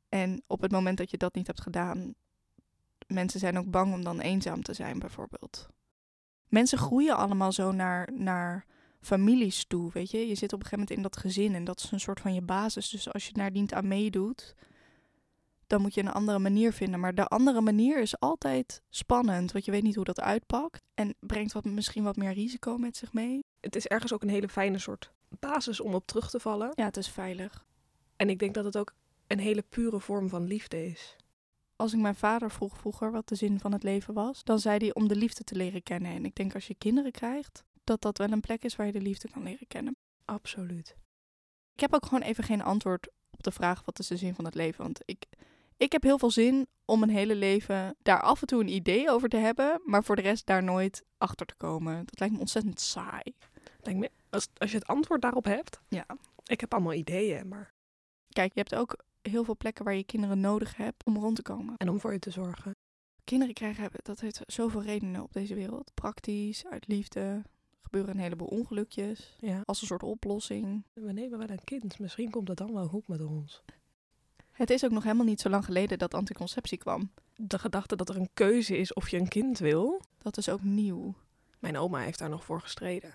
En 0.10 0.42
op 0.48 0.62
het 0.62 0.72
moment 0.72 0.98
dat 0.98 1.12
je 1.12 1.18
dat 1.18 1.36
niet 1.36 1.48
hebt 1.48 1.62
gedaan, 1.62 2.14
mensen 3.08 3.40
zijn 3.40 3.58
ook 3.58 3.70
bang 3.70 3.94
om 3.94 4.04
dan 4.04 4.20
eenzaam 4.20 4.62
te 4.62 4.74
zijn, 4.74 5.00
bijvoorbeeld. 5.00 5.68
Mensen 6.52 6.78
groeien 6.78 7.18
allemaal 7.18 7.52
zo 7.52 7.72
naar, 7.72 8.10
naar 8.14 8.66
families 9.00 9.66
toe, 9.66 9.92
weet 9.92 10.12
je. 10.12 10.28
Je 10.28 10.36
zit 10.36 10.54
op 10.54 10.60
een 10.60 10.66
gegeven 10.66 10.80
moment 10.80 10.98
in 10.98 11.02
dat 11.02 11.18
gezin 11.18 11.56
en 11.56 11.64
dat 11.64 11.80
is 11.80 11.92
een 11.92 12.00
soort 12.00 12.20
van 12.20 12.34
je 12.34 12.42
basis. 12.42 12.90
Dus 12.90 13.14
als 13.14 13.28
je 13.28 13.34
daar 13.34 13.52
dient 13.52 13.74
aan 13.74 13.88
meedoet, 13.88 14.56
dan 15.68 15.82
moet 15.82 15.94
je 15.94 16.02
een 16.02 16.12
andere 16.12 16.40
manier 16.40 16.74
vinden. 16.74 17.00
Maar 17.00 17.16
de 17.16 17.26
andere 17.26 17.62
manier 17.62 18.02
is 18.02 18.20
altijd 18.20 18.82
spannend, 18.90 19.52
want 19.52 19.66
je 19.66 19.72
weet 19.72 19.84
niet 19.84 19.96
hoe 19.96 20.04
dat 20.04 20.20
uitpakt. 20.20 20.82
En 20.94 21.16
brengt 21.20 21.54
wat, 21.54 21.66
misschien 21.66 22.04
wat 22.04 22.16
meer 22.16 22.34
risico 22.34 22.78
met 22.78 22.98
zich 22.98 23.14
mee. 23.14 23.40
Het 23.60 23.76
is 23.76 23.88
ergens 23.88 24.14
ook 24.14 24.22
een 24.22 24.30
hele 24.30 24.50
fijne 24.50 24.80
soort 24.80 25.12
basis 25.40 25.80
om 25.80 25.94
op 25.94 26.06
terug 26.06 26.30
te 26.30 26.40
vallen. 26.40 26.72
Ja, 26.76 26.86
het 26.86 26.98
is 26.98 27.10
veilig. 27.10 27.66
En 28.16 28.30
ik 28.30 28.40
denk 28.40 28.54
dat 28.54 28.66
het 28.66 28.78
ook 28.78 28.94
een 29.28 29.40
hele 29.40 29.64
pure 29.70 30.00
vorm 30.00 30.30
van 30.30 30.44
liefde 30.44 30.86
is. 30.86 31.16
Als 31.82 31.94
ik 31.94 32.00
mijn 32.00 32.16
vader 32.16 32.52
vroeg 32.52 32.78
vroeger 32.78 33.12
wat 33.12 33.28
de 33.28 33.36
zin 33.36 33.60
van 33.60 33.72
het 33.72 33.84
leven 33.84 34.14
was, 34.14 34.44
dan 34.44 34.60
zei 34.60 34.78
hij 34.78 34.94
om 34.94 35.08
de 35.08 35.16
liefde 35.16 35.44
te 35.44 35.56
leren 35.56 35.84
kennen. 35.84 36.12
En 36.12 36.26
ik 36.26 36.36
denk 36.36 36.54
als 36.54 36.68
je 36.68 36.76
kinderen 36.76 37.12
krijgt, 37.12 37.64
dat 37.84 38.02
dat 38.02 38.18
wel 38.18 38.32
een 38.32 38.42
plek 38.42 38.64
is 38.64 38.76
waar 38.76 38.86
je 38.86 38.92
de 38.92 39.02
liefde 39.02 39.30
kan 39.30 39.44
leren 39.44 39.68
kennen. 39.68 39.96
Absoluut. 40.26 40.96
Ik 41.74 41.80
heb 41.80 41.94
ook 41.94 42.06
gewoon 42.06 42.22
even 42.22 42.44
geen 42.44 42.62
antwoord 42.62 43.10
op 43.30 43.44
de 43.44 43.52
vraag 43.52 43.86
wat 43.86 44.00
is 44.00 44.08
de 44.08 44.18
zin 44.18 44.36
van 44.36 44.46
het 44.46 44.54
leven. 44.54 44.84
Want 44.84 45.00
ik, 45.06 45.26
ik 45.78 45.92
heb 45.92 46.04
heel 46.04 46.18
veel 46.18 46.32
zin 46.32 46.68
om 46.86 47.00
mijn 47.00 47.12
hele 47.12 47.36
leven 47.36 47.96
daar 48.02 48.22
af 48.22 48.42
en 48.42 48.48
toe 48.48 48.62
een 48.62 48.74
idee 48.74 49.10
over 49.10 49.30
te 49.30 49.38
hebben, 49.38 49.82
maar 49.86 50.04
voor 50.04 50.16
de 50.16 50.22
rest 50.22 50.46
daar 50.46 50.64
nooit 50.64 51.04
achter 51.18 51.46
te 51.46 51.56
komen. 51.56 52.06
Dat 52.06 52.20
lijkt 52.20 52.34
me 52.34 52.40
ontzettend 52.40 52.80
saai. 52.80 53.36
Denk 53.82 53.98
me, 53.98 54.12
als, 54.30 54.48
als 54.58 54.72
je 54.72 54.78
het 54.78 54.88
antwoord 54.88 55.22
daarop 55.22 55.46
hebt. 55.46 55.80
Ja. 55.88 56.06
Ik 56.44 56.60
heb 56.60 56.74
allemaal 56.74 56.94
ideeën, 56.94 57.48
maar. 57.48 57.74
Kijk, 58.30 58.54
je 58.54 58.60
hebt 58.60 58.76
ook 58.76 58.98
heel 59.22 59.44
veel 59.44 59.58
plekken 59.58 59.86
waar 59.86 59.96
je 59.96 60.04
kinderen 60.04 60.40
nodig 60.40 60.78
hebt 60.78 61.04
om 61.06 61.18
rond 61.18 61.36
te 61.36 61.42
komen. 61.42 61.78
En 61.78 61.90
om 61.90 62.00
voor 62.00 62.14
je 62.14 62.20
te 62.20 62.32
zorgen. 62.32 62.76
Kinderen 63.24 63.54
krijgen, 63.54 63.82
hebben- 63.82 64.00
dat 64.04 64.20
heeft 64.20 64.42
zoveel 64.46 64.84
redenen 64.84 65.22
op 65.24 65.34
deze 65.34 65.56
wereld. 65.56 65.92
Praktisch, 65.94 66.66
uit 66.66 66.88
liefde, 66.88 67.20
er 67.20 67.44
gebeuren 67.82 68.16
een 68.16 68.22
heleboel 68.22 68.48
ongelukjes. 68.48 69.36
Ja. 69.40 69.62
Als 69.66 69.82
een 69.82 69.88
soort 69.88 70.04
oplossing. 70.04 70.86
We 70.94 71.12
nemen 71.12 71.38
wel 71.38 71.50
een 71.50 71.64
kind. 71.64 72.00
Misschien 72.00 72.30
komt 72.30 72.48
het 72.48 72.58
dan 72.58 72.74
wel 72.74 72.88
goed 72.88 73.08
met 73.08 73.22
ons. 73.22 73.64
Het 74.52 74.70
is 74.70 74.86
ook 74.86 74.92
nog 74.92 75.04
helemaal 75.04 75.26
niet 75.26 75.42
zo 75.42 75.50
lang 75.50 75.66
geleden 75.66 75.98
dat 75.98 76.14
anticonceptie 76.14 76.78
kwam. 76.78 77.12
De 77.36 77.60
gedachte 77.60 77.96
dat 77.96 78.10
er 78.10 78.16
een 78.16 78.30
keuze 78.34 78.78
is 78.78 78.94
of 78.94 79.10
je 79.10 79.18
een 79.18 79.28
kind 79.28 79.60
wil. 79.60 80.02
Dat 80.18 80.38
is 80.38 80.50
ook 80.50 80.64
nieuw. 80.64 81.16
Mijn 81.60 81.78
oma 81.78 82.00
heeft 82.00 82.20
daar 82.20 82.30
nog 82.30 82.46
voor 82.46 82.62
gestreden. 82.62 83.14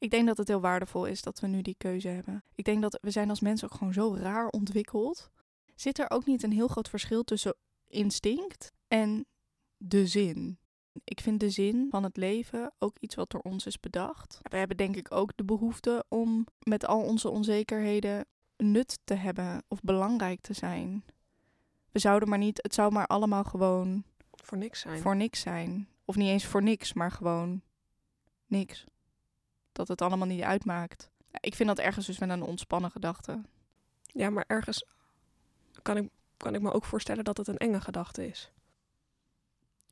Ik 0.00 0.10
denk 0.10 0.26
dat 0.26 0.36
het 0.36 0.48
heel 0.48 0.60
waardevol 0.60 1.04
is 1.06 1.22
dat 1.22 1.40
we 1.40 1.46
nu 1.46 1.62
die 1.62 1.74
keuze 1.78 2.08
hebben. 2.08 2.44
Ik 2.54 2.64
denk 2.64 2.82
dat 2.82 2.98
we 3.02 3.10
zijn 3.10 3.30
als 3.30 3.40
mensen 3.40 3.70
ook 3.70 3.78
gewoon 3.78 3.92
zo 3.92 4.14
raar 4.14 4.48
ontwikkeld. 4.48 5.30
Zit 5.74 5.98
er 5.98 6.10
ook 6.10 6.26
niet 6.26 6.42
een 6.42 6.52
heel 6.52 6.68
groot 6.68 6.88
verschil 6.88 7.22
tussen 7.24 7.54
instinct 7.88 8.72
en 8.88 9.26
de 9.76 10.06
zin? 10.06 10.58
Ik 11.04 11.20
vind 11.20 11.40
de 11.40 11.50
zin 11.50 11.86
van 11.90 12.02
het 12.02 12.16
leven 12.16 12.72
ook 12.78 12.96
iets 13.00 13.14
wat 13.14 13.30
door 13.30 13.40
ons 13.40 13.66
is 13.66 13.80
bedacht. 13.80 14.38
We 14.42 14.56
hebben 14.56 14.76
denk 14.76 14.96
ik 14.96 15.12
ook 15.12 15.36
de 15.36 15.44
behoefte 15.44 16.04
om 16.08 16.46
met 16.62 16.86
al 16.86 17.02
onze 17.02 17.28
onzekerheden 17.28 18.26
nut 18.56 18.98
te 19.04 19.14
hebben 19.14 19.62
of 19.68 19.80
belangrijk 19.80 20.40
te 20.40 20.52
zijn. 20.52 21.04
We 21.90 21.98
zouden 21.98 22.28
maar 22.28 22.38
niet, 22.38 22.62
het 22.62 22.74
zou 22.74 22.92
maar 22.92 23.06
allemaal 23.06 23.44
gewoon 23.44 24.04
Voor 24.30 24.58
niks 24.58 24.80
zijn. 24.80 25.00
voor 25.00 25.16
niks 25.16 25.40
zijn. 25.40 25.88
Of 26.04 26.16
niet 26.16 26.28
eens 26.28 26.46
voor 26.46 26.62
niks, 26.62 26.92
maar 26.92 27.10
gewoon 27.10 27.62
niks. 28.46 28.84
Dat 29.72 29.88
het 29.88 30.02
allemaal 30.02 30.26
niet 30.26 30.42
uitmaakt. 30.42 31.10
Ik 31.40 31.54
vind 31.54 31.68
dat 31.68 31.78
ergens 31.78 32.06
dus 32.06 32.18
wel 32.18 32.30
een 32.30 32.42
ontspannen 32.42 32.90
gedachte. 32.90 33.42
Ja, 34.02 34.30
maar 34.30 34.44
ergens 34.46 34.84
kan 35.82 35.96
ik, 35.96 36.08
kan 36.36 36.54
ik 36.54 36.60
me 36.60 36.72
ook 36.72 36.84
voorstellen 36.84 37.24
dat 37.24 37.36
het 37.36 37.48
een 37.48 37.58
enge 37.58 37.80
gedachte 37.80 38.26
is. 38.26 38.52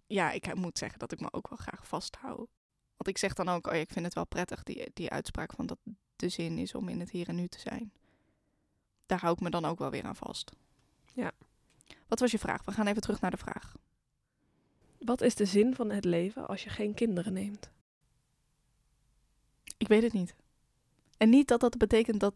Ja, 0.07 0.31
ik 0.31 0.55
moet 0.55 0.79
zeggen 0.79 0.99
dat 0.99 1.13
ik 1.13 1.21
me 1.21 1.33
ook 1.33 1.49
wel 1.49 1.59
graag 1.59 1.87
vasthoud. 1.87 2.49
Want 2.97 3.09
ik 3.09 3.19
zeg 3.19 3.35
dan 3.35 3.49
ook, 3.49 3.67
oh 3.67 3.73
ja, 3.73 3.79
ik 3.79 3.91
vind 3.91 4.05
het 4.05 4.15
wel 4.15 4.27
prettig, 4.27 4.63
die, 4.63 4.91
die 4.95 5.11
uitspraak 5.11 5.53
van 5.53 5.67
dat 5.67 5.79
de 6.17 6.29
zin 6.29 6.59
is 6.59 6.75
om 6.75 6.89
in 6.89 7.01
het 7.01 7.11
hier 7.11 7.29
en 7.29 7.35
nu 7.35 7.49
te 7.49 7.61
zijn. 7.61 7.93
Daar 9.07 9.21
hou 9.21 9.33
ik 9.33 9.41
me 9.41 9.51
dan 9.51 9.65
ook 9.65 9.79
wel 9.79 9.91
weer 9.91 10.05
aan 10.05 10.17
vast. 10.17 10.53
Ja. 11.15 11.33
Wat 12.07 12.21
was 12.21 12.31
je 12.31 12.39
vraag? 12.39 12.65
We 12.65 12.73
gaan 12.73 12.87
even 12.87 13.03
terug 13.03 13.21
naar 13.21 13.31
de 13.31 13.37
vraag. 13.37 13.75
Wat 14.99 15.21
is 15.21 15.35
de 15.35 15.45
zin 15.45 15.75
van 15.75 15.91
het 15.91 16.05
leven 16.05 16.49
als 16.49 16.65
je 16.65 16.71
geen 16.71 16.95
kinderen 16.95 17.33
neemt? 17.33 17.71
Ik 19.79 19.89
weet 19.89 20.03
het 20.03 20.13
niet. 20.13 20.35
En 21.17 21.29
niet 21.29 21.49
dat 21.49 21.61
dat 21.61 21.77
betekent 21.77 22.21
dat, 22.21 22.35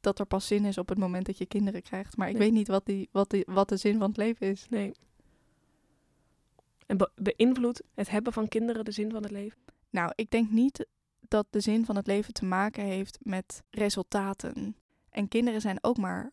dat 0.00 0.18
er 0.18 0.26
pas 0.26 0.46
zin 0.46 0.64
is 0.64 0.78
op 0.78 0.88
het 0.88 0.98
moment 0.98 1.26
dat 1.26 1.38
je 1.38 1.46
kinderen 1.46 1.82
krijgt. 1.82 2.16
Maar 2.16 2.28
ik 2.28 2.36
Nee. 2.36 2.42
weet 2.42 2.52
niet 2.52 2.68
wat, 2.68 2.86
die, 2.86 3.08
wat, 3.12 3.30
die, 3.30 3.44
wat 3.46 3.68
de 3.68 3.76
zin 3.76 3.98
van 3.98 4.08
het 4.08 4.16
leven 4.16 4.46
is. 4.46 4.66
Nee. 4.68 4.92
En 6.86 6.96
be- 6.96 7.10
beïnvloedt 7.14 7.82
het 7.94 8.10
hebben 8.10 8.32
van 8.32 8.48
kinderen 8.48 8.84
de 8.84 8.90
zin 8.90 9.10
van 9.10 9.22
het 9.22 9.32
leven? 9.32 9.58
Nou, 9.90 10.12
ik 10.14 10.30
denk 10.30 10.50
niet 10.50 10.86
dat 11.28 11.46
de 11.50 11.60
zin 11.60 11.84
van 11.84 11.96
het 11.96 12.06
leven 12.06 12.32
te 12.32 12.44
maken 12.44 12.84
heeft 12.84 13.18
met 13.22 13.62
resultaten. 13.70 14.76
En 15.10 15.28
kinderen 15.28 15.60
zijn 15.60 15.78
ook 15.80 15.96
maar 15.96 16.30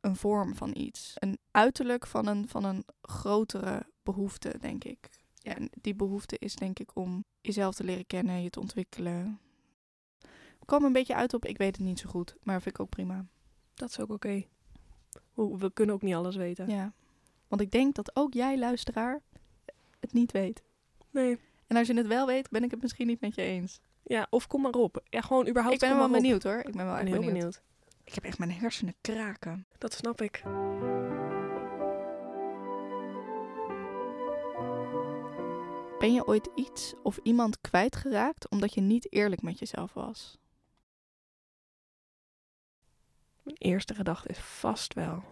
een 0.00 0.16
vorm 0.16 0.54
van 0.54 0.70
iets. 0.76 1.12
Een 1.14 1.38
uiterlijk 1.50 2.06
van 2.06 2.26
een, 2.26 2.48
van 2.48 2.64
een 2.64 2.84
grotere 3.02 3.86
behoefte, 4.02 4.58
denk 4.60 4.84
ik. 4.84 5.08
Ja, 5.34 5.54
en 5.54 5.70
die 5.80 5.94
behoefte 5.94 6.38
is 6.38 6.54
denk 6.54 6.78
ik 6.78 6.96
om 6.96 7.24
jezelf 7.40 7.74
te 7.74 7.84
leren 7.84 8.06
kennen, 8.06 8.42
je 8.42 8.50
te 8.50 8.60
ontwikkelen. 8.60 9.38
Ik 10.64 10.70
kwam 10.70 10.84
een 10.84 10.92
beetje 10.92 11.14
uit 11.14 11.34
op, 11.34 11.44
ik 11.44 11.58
weet 11.58 11.76
het 11.76 11.86
niet 11.86 11.98
zo 11.98 12.08
goed, 12.08 12.36
maar 12.42 12.62
vind 12.62 12.74
ik 12.74 12.80
ook 12.80 12.88
prima. 12.88 13.26
Dat 13.74 13.90
is 13.90 14.00
ook 14.00 14.10
oké. 14.10 14.44
We 15.34 15.70
kunnen 15.74 15.94
ook 15.94 16.02
niet 16.02 16.14
alles 16.14 16.36
weten. 16.36 16.68
Ja. 16.68 16.92
Want 17.48 17.60
ik 17.60 17.70
denk 17.70 17.94
dat 17.94 18.16
ook 18.16 18.32
jij, 18.32 18.58
luisteraar, 18.58 19.20
het 20.00 20.12
niet 20.12 20.32
weet. 20.32 20.62
Nee. 21.10 21.38
En 21.66 21.76
als 21.76 21.86
je 21.86 21.94
het 21.94 22.06
wel 22.06 22.26
weet, 22.26 22.50
ben 22.50 22.64
ik 22.64 22.70
het 22.70 22.82
misschien 22.82 23.06
niet 23.06 23.20
met 23.20 23.34
je 23.34 23.42
eens. 23.42 23.80
Ja, 24.02 24.26
of 24.30 24.46
kom 24.46 24.62
maar 24.62 24.72
op. 24.72 25.02
Ja, 25.04 25.20
gewoon 25.20 25.48
überhaupt 25.48 25.74
ik 25.74 25.80
ben 25.80 25.90
kom 25.90 25.98
wel 25.98 26.20
benieuwd 26.20 26.42
hoor. 26.42 26.58
Ik 26.58 26.72
ben 26.76 26.86
wel 26.86 26.96
echt 26.96 27.08
heel 27.08 27.12
benieuwd. 27.12 27.32
benieuwd. 27.32 27.62
Ik 28.04 28.14
heb 28.14 28.24
echt 28.24 28.38
mijn 28.38 28.52
hersenen 28.52 28.94
kraken. 29.00 29.66
Dat 29.78 29.92
snap 29.92 30.20
ik. 30.20 30.42
Ben 35.98 36.12
je 36.12 36.26
ooit 36.26 36.48
iets 36.54 36.94
of 37.02 37.18
iemand 37.22 37.60
kwijtgeraakt 37.60 38.48
omdat 38.48 38.74
je 38.74 38.80
niet 38.80 39.12
eerlijk 39.12 39.42
met 39.42 39.58
jezelf 39.58 39.92
was? 39.92 40.38
Mijn 43.44 43.56
eerste 43.58 43.94
gedachte 43.94 44.28
is 44.28 44.38
vast 44.38 44.94
wel. 44.94 45.22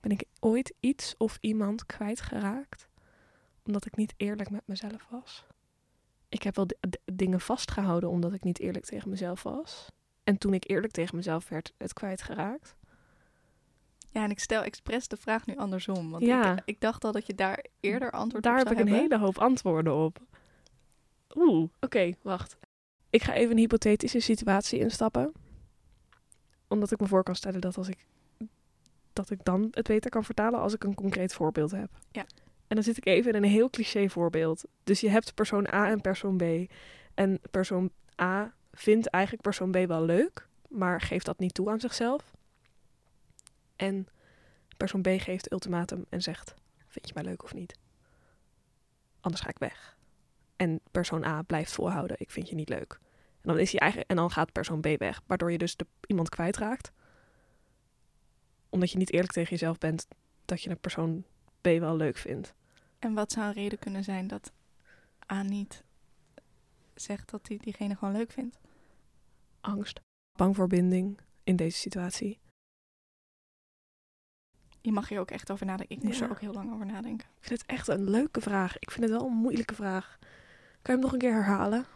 Ben 0.00 0.10
ik 0.10 0.24
ooit 0.40 0.74
iets 0.80 1.14
of 1.18 1.38
iemand 1.40 1.86
kwijtgeraakt 1.86 2.88
omdat 3.66 3.86
ik 3.86 3.96
niet 3.96 4.14
eerlijk 4.16 4.50
met 4.50 4.62
mezelf 4.64 5.06
was? 5.10 5.46
Ik 6.28 6.42
heb 6.42 6.56
wel 6.56 6.66
dingen 7.04 7.40
vastgehouden 7.40 8.10
omdat 8.10 8.32
ik 8.32 8.42
niet 8.44 8.58
eerlijk 8.60 8.84
tegen 8.84 9.10
mezelf 9.10 9.42
was. 9.42 9.86
En 10.24 10.38
toen 10.38 10.54
ik 10.54 10.70
eerlijk 10.70 10.92
tegen 10.92 11.16
mezelf 11.16 11.48
werd, 11.48 11.72
het 11.78 11.92
kwijtgeraakt. 11.92 12.76
Ja, 14.10 14.22
en 14.24 14.30
ik 14.30 14.38
stel 14.38 14.62
expres 14.62 15.08
de 15.08 15.16
vraag 15.16 15.46
nu 15.46 15.56
andersom. 15.56 16.10
Want 16.10 16.24
Ja. 16.24 16.52
ik, 16.56 16.62
ik 16.64 16.80
dacht 16.80 17.04
al 17.04 17.12
dat 17.12 17.26
je 17.26 17.34
daar 17.34 17.64
eerder 17.80 18.10
antwoord 18.10 18.44
Daar 18.44 18.52
op 18.52 18.58
heb 18.58 18.68
zou 18.68 18.80
ik 18.80 18.86
een 18.92 19.00
hele 19.00 19.18
hoop 19.18 19.38
antwoorden 19.38 19.94
op. 19.94 20.20
Oeh, 21.34 21.68
oké, 21.80 22.12
wacht. 22.22 22.56
Ik 23.10 23.22
ga 23.22 23.32
even 23.34 23.50
een 23.52 23.58
hypothetische 23.58 24.20
situatie 24.20 24.78
instappen. 24.78 25.32
Omdat 26.68 26.90
ik 26.90 27.00
me 27.00 27.06
voor 27.06 27.22
kan 27.22 27.34
stellen 27.34 27.60
dat 27.60 27.76
als 27.76 27.88
ik 27.88 28.06
dat 29.12 29.30
ik 29.30 29.44
dan 29.44 29.68
het 29.70 29.86
beter 29.86 30.10
kan 30.10 30.24
vertalen 30.24 30.60
als 30.60 30.74
ik 30.74 30.84
een 30.84 30.94
concreet 30.94 31.34
voorbeeld 31.34 31.70
heb. 31.70 31.90
Ja. 32.10 32.26
En 32.66 32.74
dan 32.76 32.82
zit 32.82 32.96
ik 32.96 33.06
even 33.06 33.32
in 33.32 33.42
een 33.42 33.50
heel 33.50 33.70
cliché 33.70 34.08
voorbeeld. 34.08 34.64
Dus 34.84 35.00
je 35.00 35.08
hebt 35.08 35.34
persoon 35.34 35.72
A 35.72 35.88
en 35.88 36.00
persoon 36.00 36.36
B. 36.36 36.42
En 37.14 37.40
persoon 37.50 37.90
A 38.20 38.54
vindt 38.72 39.06
eigenlijk 39.06 39.42
persoon 39.42 39.70
B 39.70 39.76
wel 39.76 40.04
leuk, 40.04 40.48
maar 40.68 41.00
geeft 41.00 41.26
dat 41.26 41.38
niet 41.38 41.54
toe 41.54 41.70
aan 41.70 41.80
zichzelf. 41.80 42.34
En 43.76 44.08
persoon 44.76 45.02
B 45.02 45.08
geeft 45.08 45.52
ultimatum 45.52 46.04
en 46.08 46.22
zegt: 46.22 46.54
Vind 46.86 47.08
je 47.08 47.14
mij 47.14 47.24
leuk 47.24 47.42
of 47.42 47.54
niet? 47.54 47.78
Anders 49.20 49.42
ga 49.42 49.48
ik 49.48 49.58
weg. 49.58 49.96
En 50.56 50.80
persoon 50.90 51.24
A 51.24 51.42
blijft 51.42 51.72
volhouden: 51.72 52.16
Ik 52.20 52.30
vind 52.30 52.48
je 52.48 52.54
niet 52.54 52.68
leuk. 52.68 52.98
En 53.44 53.50
dan, 53.50 53.58
is 53.58 53.70
hij 53.70 53.80
eigenlijk, 53.80 54.10
en 54.10 54.16
dan 54.16 54.30
gaat 54.30 54.52
persoon 54.52 54.80
B 54.80 54.86
weg, 54.98 55.20
waardoor 55.26 55.52
je 55.52 55.58
dus 55.58 55.76
de, 55.76 55.86
iemand 56.06 56.28
kwijtraakt. 56.28 56.92
Omdat 58.68 58.90
je 58.90 58.98
niet 58.98 59.12
eerlijk 59.12 59.32
tegen 59.32 59.50
jezelf 59.50 59.78
bent 59.78 60.06
dat 60.44 60.62
je 60.62 60.70
een 60.70 60.80
persoon 60.80 61.24
B 61.60 61.64
wel 61.66 61.96
leuk 61.96 62.16
vindt. 62.16 62.54
En 62.98 63.14
wat 63.14 63.32
zou 63.32 63.46
een 63.46 63.52
reden 63.52 63.78
kunnen 63.78 64.04
zijn 64.04 64.26
dat 64.26 64.52
A 65.32 65.42
niet 65.42 65.84
zegt 66.94 67.30
dat 67.30 67.48
hij 67.48 67.56
diegene 67.56 67.96
gewoon 67.96 68.14
leuk 68.14 68.30
vindt? 68.32 68.60
Angst, 69.60 70.00
bang 70.38 70.56
voor 70.56 70.66
binding 70.66 71.18
in 71.44 71.56
deze 71.56 71.78
situatie. 71.78 72.38
Je 74.80 74.92
mag 74.92 75.08
hier 75.08 75.20
ook 75.20 75.30
echt 75.30 75.50
over 75.50 75.66
nadenken. 75.66 75.96
Ik 75.96 76.02
moest 76.02 76.18
Ja. 76.18 76.24
er 76.24 76.30
ook 76.30 76.40
heel 76.40 76.52
lang 76.52 76.72
over 76.72 76.86
nadenken. 76.86 77.28
Ik 77.40 77.46
vind 77.46 77.60
het 77.60 77.70
echt 77.70 77.88
een 77.88 78.10
leuke 78.10 78.40
vraag. 78.40 78.78
Ik 78.78 78.90
vind 78.90 79.02
het 79.02 79.18
wel 79.18 79.26
een 79.28 79.36
moeilijke 79.36 79.74
vraag. 79.74 80.18
Kan 80.20 80.28
je 80.82 80.90
hem 80.92 81.00
nog 81.00 81.12
een 81.12 81.18
keer 81.18 81.32
herhalen? 81.32 81.86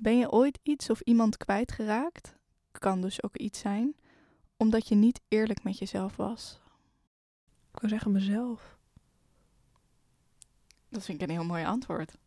Ben 0.00 0.18
je 0.18 0.30
ooit 0.30 0.58
iets 0.62 0.90
of 0.90 1.00
iemand 1.00 1.36
kwijtgeraakt? 1.36 2.36
Kan 2.70 3.00
dus 3.00 3.22
ook 3.22 3.36
iets 3.36 3.58
zijn, 3.58 3.96
omdat 4.56 4.88
je 4.88 4.94
niet 4.94 5.20
eerlijk 5.28 5.62
met 5.62 5.78
jezelf 5.78 6.16
was. 6.16 6.60
Ik 7.72 7.80
wil 7.80 7.90
zeggen 7.90 8.12
mezelf. 8.12 8.76
Dat 10.88 11.04
vind 11.04 11.22
ik 11.22 11.28
een 11.28 11.34
heel 11.34 11.44
mooi 11.44 11.64
antwoord. 11.64 12.18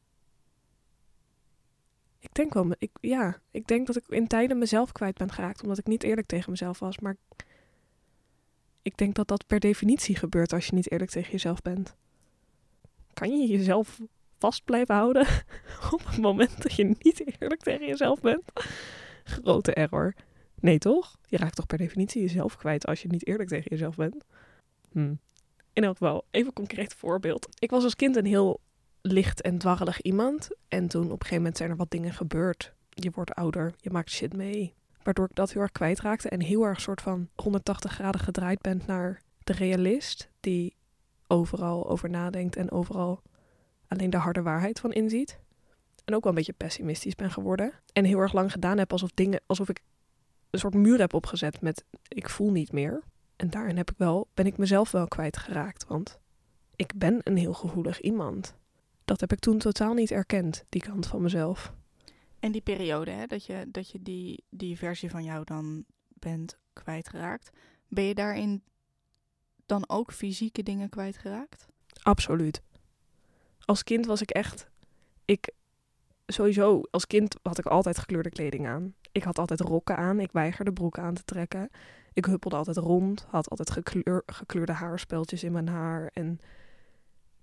Ik 2.20 2.34
denk 2.34 2.54
wel, 2.54 2.76
ik, 2.78 2.92
ja, 3.02 3.42
ik 3.52 3.68
denk 3.68 3.88
dat 3.88 3.96
ik 3.96 4.08
in 4.08 4.28
tijden 4.28 4.58
mezelf 4.58 4.92
kwijt 4.92 5.18
ben 5.18 5.32
geraakt, 5.32 5.62
omdat 5.62 5.78
ik 5.78 5.88
niet 5.88 6.04
eerlijk 6.04 6.28
tegen 6.28 6.52
mezelf 6.52 6.80
was. 6.80 7.00
Maar 7.00 7.18
ik 8.82 8.98
denk 8.98 9.16
dat 9.16 9.28
dat 9.28 9.48
per 9.48 9.60
definitie 9.60 10.16
gebeurt 10.16 10.54
als 10.54 10.66
je 10.66 10.76
niet 10.76 10.92
eerlijk 10.92 11.12
tegen 11.12 11.32
jezelf 11.32 11.62
bent. 11.62 11.96
Kan 13.14 13.38
je 13.38 13.48
jezelf 13.48 14.00
vast 14.42 14.66
blijven 14.66 14.96
houden 14.96 15.28
op 15.92 16.06
het 16.06 16.18
moment 16.18 16.62
dat 16.62 16.74
je 16.74 16.96
niet 17.00 17.40
eerlijk 17.40 17.62
tegen 17.62 17.88
jezelf 17.88 18.22
bent? 18.22 18.44
Grote 19.24 19.74
error. 19.74 20.14
Nee, 20.60 20.78
toch? 20.78 21.18
Je 21.26 21.38
raakt 21.38 21.56
toch 21.56 21.66
per 21.66 21.78
definitie 21.78 22.22
jezelf 22.22 22.58
kwijt 22.58 22.86
als 22.86 23.02
je 23.02 23.08
niet 23.08 23.28
eerlijk 23.28 23.50
tegen 23.50 23.70
jezelf 23.70 23.96
bent? 23.96 24.26
Hm. 24.92 25.14
In 25.74 25.84
elk 25.84 25.98
geval, 25.98 26.26
even 26.32 26.48
een 26.48 26.54
concreet 26.54 26.94
voorbeeld. 26.94 27.48
Ik 27.60 27.70
was 27.70 27.84
als 27.84 27.96
kind 27.96 28.16
een 28.16 28.26
heel 28.26 28.60
licht 29.02 29.42
en 29.42 29.58
dwarrelig 29.58 30.02
iemand. 30.02 30.50
En 30.68 30.88
toen 30.88 31.04
op 31.04 31.12
een 31.12 31.18
gegeven 31.18 31.38
moment 31.38 31.58
zijn 31.58 31.70
er 31.70 31.76
wat 31.76 31.92
dingen 31.92 32.14
gebeurd. 32.14 32.74
Je 32.90 33.12
wordt 33.14 33.34
ouder, 33.34 33.74
je 33.78 33.90
maakt 33.90 34.12
shit 34.12 34.36
mee. 34.36 34.74
Waardoor 35.04 35.26
ik 35.26 35.36
dat 35.36 35.52
heel 35.52 35.62
erg 35.62 35.72
kwijtraakte 35.72 36.30
en 36.30 36.42
heel 36.42 36.64
erg 36.64 36.82
soort 36.82 37.02
van 37.02 37.30
180 37.36 37.92
graden 37.92 38.22
gedraaid 38.22 38.62
ben 38.62 38.82
naar 38.88 39.22
de 39.44 39.54
realist. 39.54 40.30
Die 40.40 40.76
overal 41.28 41.90
over 41.90 42.10
nadenkt 42.10 42.56
en 42.56 42.72
overal 42.72 43.22
alleen 43.92 44.10
de 44.10 44.18
harde 44.18 44.42
waarheid 44.42 44.80
van 44.80 44.92
inziet. 44.92 45.40
En 46.06 46.16
ook 46.16 46.24
wel 46.24 46.32
een 46.32 46.38
beetje 46.38 46.54
pessimistisch 46.54 47.16
ben 47.16 47.32
geworden. 47.32 47.74
En 47.94 48.06
heel 48.06 48.20
erg 48.20 48.34
lang 48.34 48.52
gedaan 48.52 48.78
heb 48.78 48.92
alsof 48.92 49.12
dingen, 49.14 49.42
alsof 49.46 49.70
ik 49.70 49.82
een 50.50 50.60
soort 50.60 50.74
muur 50.74 51.00
heb 51.00 51.14
opgezet 51.14 51.62
met 51.62 51.84
ik 52.08 52.30
voel 52.30 52.52
niet 52.52 52.72
meer. 52.72 53.04
En 53.36 53.50
daarin 53.50 53.78
heb 53.78 53.92
ik 53.92 53.98
wel, 53.98 54.28
ben 54.34 54.46
ik 54.46 54.58
mezelf 54.58 54.92
wel 54.92 55.08
kwijtgeraakt. 55.08 55.88
Want 55.88 56.20
ik 56.76 56.94
ben 56.96 57.20
een 57.24 57.38
heel 57.38 57.54
gevoelig 57.54 58.02
iemand. 58.02 58.56
Dat 59.06 59.20
heb 59.20 59.32
ik 59.32 59.40
toen 59.40 59.58
totaal 59.58 59.94
niet 59.94 60.12
erkend, 60.12 60.64
die 60.70 60.82
kant 60.82 61.08
van 61.08 61.22
mezelf. 61.22 61.74
En 62.40 62.52
die 62.52 62.62
periode, 62.62 63.12
hè, 63.12 63.28
dat 63.28 63.46
je, 63.46 63.66
dat 63.68 63.92
je 63.92 64.02
die, 64.02 64.44
die 64.50 64.78
versie 64.78 65.10
van 65.10 65.24
jou 65.24 65.44
dan 65.44 65.86
bent 66.08 66.58
kwijtgeraakt. 66.74 67.50
Ben 67.88 68.04
je 68.04 68.16
daarin 68.16 68.64
dan 69.66 69.90
ook 69.90 70.14
fysieke 70.14 70.64
dingen 70.64 70.90
kwijtgeraakt? 70.90 71.68
Absoluut. 72.02 72.62
Als 73.66 73.84
kind 73.84 74.06
was 74.06 74.22
ik 74.22 74.30
echt. 74.30 74.68
Ik. 75.26 75.50
Sowieso, 76.26 76.82
als 76.92 77.08
kind 77.08 77.36
had 77.42 77.58
ik 77.58 77.66
altijd 77.66 77.98
gekleurde 77.98 78.30
kleding 78.30 78.68
aan. 78.68 78.96
Ik 79.12 79.24
had 79.24 79.40
altijd 79.40 79.60
rokken 79.60 79.98
aan. 79.98 80.20
Ik 80.20 80.32
weigerde 80.32 80.74
broeken 80.74 81.04
aan 81.04 81.14
te 81.14 81.24
trekken. 81.24 81.70
Ik 82.14 82.26
huppelde 82.26 82.56
altijd 82.56 82.78
rond. 82.78 83.26
Had 83.30 83.50
altijd 83.50 83.72
gekleur, 83.72 84.24
gekleurde 84.26 84.72
haarspeltjes 84.72 85.44
in 85.44 85.52
mijn 85.52 85.68
haar. 85.68 86.10
En 86.14 86.40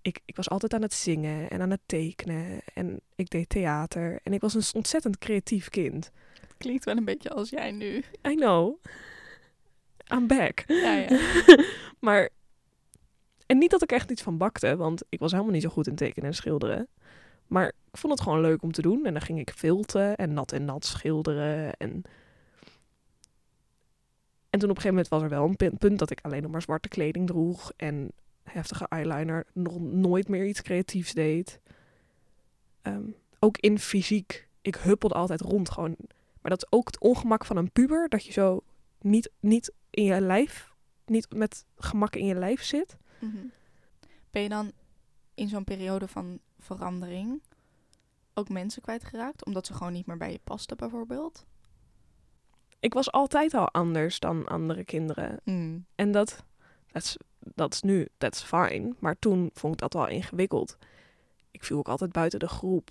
ik, 0.03 0.21
ik 0.25 0.37
was 0.37 0.49
altijd 0.49 0.75
aan 0.75 0.83
het 0.83 0.95
zingen 0.95 1.51
en 1.51 1.61
aan 1.61 1.71
het 1.71 1.81
tekenen. 1.87 2.61
En 2.75 3.01
ik 3.15 3.31
deed 3.31 3.49
theater. 3.49 4.21
En 4.23 4.33
ik 4.33 4.41
was 4.41 4.55
een 4.55 4.65
ontzettend 4.75 5.19
creatief 5.19 5.69
kind. 5.69 6.11
Het 6.41 6.55
klinkt 6.59 6.85
wel 6.85 6.97
een 6.97 7.05
beetje 7.05 7.31
als 7.31 7.51
jij 7.51 7.71
nu. 7.71 8.05
I 8.29 8.35
know. 8.35 8.83
I'm 10.13 10.27
back. 10.27 10.65
Ja, 10.67 10.93
ja. 10.93 11.19
maar. 12.01 12.29
En 13.49 13.59
niet 13.59 13.71
dat 13.71 13.83
ik 13.83 13.93
echt 13.93 14.11
iets 14.11 14.23
van 14.23 14.37
bakte, 14.37 14.77
want 14.77 15.03
ik 15.09 15.19
was 15.19 15.33
helemaal 15.33 15.53
niet 15.53 15.63
zo 15.63 15.69
goed 15.69 15.87
in 15.87 15.95
tekenen 15.95 16.29
en 16.29 16.35
schilderen. 16.35 16.89
Maar 17.47 17.67
ik 17.67 17.97
vond 17.97 18.13
het 18.13 18.23
gewoon 18.23 18.41
leuk 18.41 18.63
om 18.63 18.73
te 18.73 18.83
doen. 18.83 19.07
En 19.07 19.13
dan 19.13 19.23
ging 19.23 19.39
ik 19.39 19.51
filten 19.51 20.17
en 20.17 20.33
nat 20.33 20.53
en 20.53 20.65
nat 20.65 20.85
schilderen. 20.85 21.77
En, 21.77 22.03
en 24.51 24.59
toen 24.59 24.71
op 24.71 24.77
een 24.77 24.83
gegeven 24.83 24.89
moment 24.89 25.09
was 25.09 25.23
er 25.23 25.29
wel 25.29 25.45
een 25.45 25.79
punt 25.79 25.99
dat 25.99 26.11
ik 26.11 26.21
alleen 26.23 26.43
nog 26.43 26.51
maar 26.51 26.63
zwarte 26.63 26.89
kleding 26.89 27.27
droeg. 27.27 27.73
En 27.77 28.13
heftige 28.43 28.87
eyeliner. 28.89 29.47
Nog 29.53 29.81
nooit 29.81 30.29
meer 30.29 30.47
iets 30.47 30.63
creatiefs 30.63 31.13
deed. 31.13 31.61
Ehm, 32.83 33.11
ook 33.39 33.59
in 33.59 33.79
fysiek. 33.79 34.49
Ik 34.63 34.77
huppelde 34.77 35.15
altijd 35.15 35.41
rond 35.41 35.71
gewoon. 35.71 35.97
Maar 36.41 36.51
dat 36.51 36.63
is 36.63 36.79
ook 36.79 36.87
het 36.87 37.01
ongemak 37.01 37.45
van 37.45 37.57
een 37.57 37.73
puber. 37.73 38.09
Dat 38.09 38.25
je 38.25 38.33
zo 38.33 38.63
niet, 39.01 39.31
niet 39.41 39.73
in 39.91 40.05
je 40.05 40.21
lijf, 40.21 40.73
niet 41.07 41.35
met 41.35 41.65
gemak 41.77 42.17
in 42.17 42.27
je 42.27 42.35
lijf 42.35 42.63
zit. 42.63 42.97
Mhm. 43.19 43.47
Ben 44.31 44.43
je 44.43 44.49
dan 44.49 44.73
in 45.35 45.49
zo'n 45.49 45.65
periode 45.65 46.09
van 46.09 46.39
verandering 46.59 47.43
ook 48.35 48.49
mensen 48.49 48.83
kwijtgeraakt? 48.83 49.45
Omdat 49.45 49.67
ze 49.67 49.75
gewoon 49.75 49.93
niet 49.93 50.07
meer 50.07 50.17
bij 50.17 50.33
je 50.33 50.41
pasten, 50.45 50.77
bijvoorbeeld? 50.77 51.45
Ik 52.81 52.95
was 52.95 53.13
altijd 53.13 53.55
al 53.55 53.71
anders 53.71 54.21
dan 54.21 54.47
andere 54.47 54.85
kinderen. 54.85 55.41
Mm. 55.45 55.87
En 55.95 56.13
dat, 56.13 56.45
dat, 56.87 57.03
is, 57.03 57.17
dat 57.39 57.75
is 57.75 57.83
nu, 57.83 58.09
that's 58.19 58.43
fine. 58.43 58.95
Maar 58.99 59.19
toen 59.19 59.51
vond 59.53 59.73
ik 59.73 59.81
dat 59.81 59.93
wel 59.93 60.09
ingewikkeld. 60.09 60.77
Ik 61.51 61.65
viel 61.65 61.79
ook 61.79 61.89
altijd 61.89 62.13
buiten 62.13 62.39
de 62.39 62.49
groep. 62.49 62.91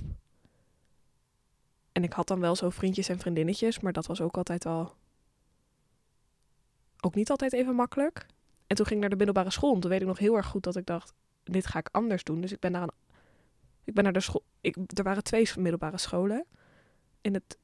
En 1.92 2.04
ik 2.04 2.14
had 2.14 2.28
dan 2.28 2.40
wel 2.40 2.56
zo 2.56 2.70
vriendjes 2.70 3.10
en 3.10 3.20
vriendinnetjes, 3.20 3.80
maar 3.80 3.94
dat 3.94 4.06
was 4.06 4.22
ook 4.22 4.38
altijd 4.38 4.66
al... 4.66 4.96
Ook 7.00 7.16
niet 7.16 7.30
altijd 7.30 7.54
even 7.54 7.76
makkelijk. 7.76 8.26
En 8.68 8.76
toen 8.76 8.86
ging 8.86 8.90
ik 8.90 9.00
naar 9.00 9.10
de 9.10 9.26
middelbare 9.26 9.52
school. 9.52 9.74
En 9.74 9.80
toen 9.80 9.90
weet 9.90 10.02
ik 10.02 10.08
nog 10.08 10.20
heel 10.20 10.36
erg 10.36 10.46
goed 10.46 10.64
dat 10.64 10.76
ik 10.76 10.86
dacht, 10.86 11.14
dit 11.44 11.66
ga 11.66 11.80
ik 11.80 11.90
anders 11.92 12.24
doen. 12.24 12.42
Dus 12.42 12.52
ik 12.52 12.60
ben 12.60 12.72
naar 12.72 12.82
een... 12.82 12.92
Ik 13.84 13.94
ben 13.94 14.04
naar 14.04 14.14
de 14.14 14.20
school... 14.20 14.44
Ik, 14.62 14.78
er 14.94 15.04
waren 15.04 15.24
twee 15.24 15.50
middelbare 15.58 15.98
scholen 15.98 16.46
in 17.22 17.34
het, 17.34 17.58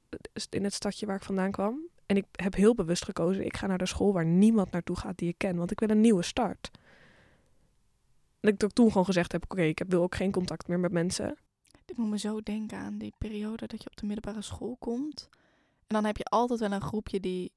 in 0.49 0.63
het 0.63 0.73
stadje 0.73 1.05
waar 1.05 1.15
ik 1.15 1.23
vandaan 1.23 1.51
kwam. 1.51 1.79
En 2.05 2.17
ik 2.17 2.25
heb 2.31 2.55
heel 2.55 2.75
bewust 2.75 3.03
gekozen, 3.03 3.45
ik 3.45 3.57
ga 3.57 3.67
naar 3.67 3.77
de 3.77 3.85
school 3.85 4.13
waar 4.13 4.25
niemand 4.25 4.71
naartoe 4.71 4.95
gaat 4.95 5.17
die 5.17 5.29
ik 5.29 5.37
ken. 5.37 5.55
Want 5.55 5.71
ik 5.71 5.79
wil 5.79 5.89
een 5.89 6.01
nieuwe 6.01 6.23
start. 6.23 6.71
En 8.39 8.49
ik 8.49 8.57
toen 8.57 8.87
gewoon 8.87 9.05
gezegd 9.05 9.31
heb, 9.31 9.43
oké, 9.43 9.61
ik 9.61 9.83
wil 9.87 10.01
ook 10.01 10.15
geen 10.15 10.31
contact 10.31 10.67
meer 10.67 10.79
met 10.79 10.91
mensen. 10.91 11.37
Ik 11.85 11.97
moet 11.97 12.09
me 12.09 12.17
zo 12.17 12.41
denken 12.41 12.77
aan 12.77 12.97
die 12.97 13.13
periode 13.17 13.67
dat 13.67 13.83
je 13.83 13.89
op 13.89 13.97
de 13.97 14.05
middelbare 14.05 14.41
school 14.41 14.75
komt. 14.79 15.29
En 15.87 15.95
dan 15.95 16.05
heb 16.05 16.17
je 16.17 16.23
altijd 16.23 16.59
wel 16.59 16.71
een 16.71 16.81
groepje 16.81 17.19
die 17.19 17.51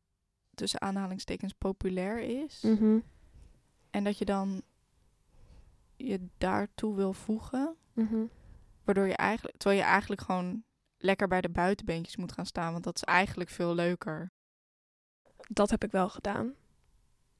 tussen 0.54 0.80
aanhalingstekens 0.80 1.52
populair 1.52 2.42
is. 2.42 2.60
Mhm. 2.62 2.98
En 3.96 4.04
dat 4.04 4.18
je 4.18 4.24
dan 4.24 4.62
je 5.96 6.28
daartoe 6.38 6.94
wil 6.94 7.12
voegen. 7.12 7.76
Mhm. 7.92 8.24
Waardoor 8.84 9.06
je 9.06 9.16
eigenlijk, 9.16 9.56
terwijl 9.56 9.80
je 9.80 9.86
eigenlijk 9.86 10.20
gewoon 10.20 10.64
lekker 10.96 11.28
bij 11.28 11.40
de 11.40 11.48
buitenbeentjes 11.48 12.16
moet 12.16 12.32
gaan 12.32 12.46
staan. 12.46 12.72
Want 12.72 12.84
dat 12.84 12.96
is 12.96 13.02
eigenlijk 13.02 13.50
veel 13.50 13.74
leuker. 13.74 14.30
Dat 15.48 15.70
heb 15.70 15.84
ik 15.84 15.90
wel 15.90 16.08
gedaan. 16.08 16.54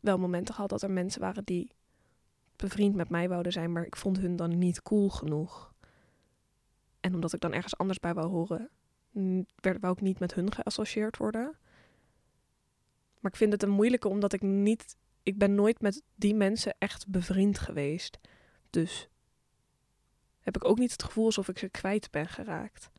Wel 0.01 0.19
momenten 0.19 0.55
gehad 0.55 0.71
dat 0.71 0.83
er 0.83 0.91
mensen 0.91 1.21
waren 1.21 1.45
die 1.45 1.73
bevriend 2.57 2.95
met 2.95 3.09
mij 3.09 3.29
wouden 3.29 3.53
zijn, 3.53 3.73
maar 3.73 3.87
ik 3.87 3.97
vond 3.97 4.19
hun 4.19 4.37
dan 4.37 4.59
niet 4.59 4.83
cool 4.83 5.09
genoeg. 5.09 5.75
En 7.01 7.15
omdat 7.15 7.33
ik 7.33 7.41
dan 7.41 7.53
ergens 7.53 7.77
anders 7.77 8.01
bij 8.01 8.15
wou 8.15 8.29
horen, 8.29 8.71
werd, 9.55 9.81
wou 9.81 9.93
ik 9.93 10.01
niet 10.01 10.19
met 10.19 10.35
hun 10.35 10.53
geassocieerd 10.53 11.17
worden. 11.17 11.57
Maar 13.21 13.31
ik 13.31 13.37
vind 13.37 13.53
het 13.53 13.63
een 13.63 13.71
moeilijke 13.71 14.09
omdat 14.09 14.33
ik 14.33 14.43
niet... 14.43 14.97
Ik 15.27 15.39
ben 15.39 15.55
nooit 15.55 15.81
met 15.81 16.03
die 16.15 16.35
mensen 16.35 16.75
echt 16.79 17.09
bevriend 17.09 17.59
geweest. 17.59 18.19
Dus 18.71 19.09
heb 20.41 20.57
ik 20.57 20.65
ook 20.65 20.79
niet 20.79 20.93
het 20.93 21.03
gevoel 21.03 21.25
alsof 21.25 21.49
ik 21.49 21.59
ze 21.59 21.69
kwijt 21.69 22.11
ben 22.11 22.29
geraakt. 22.29 22.91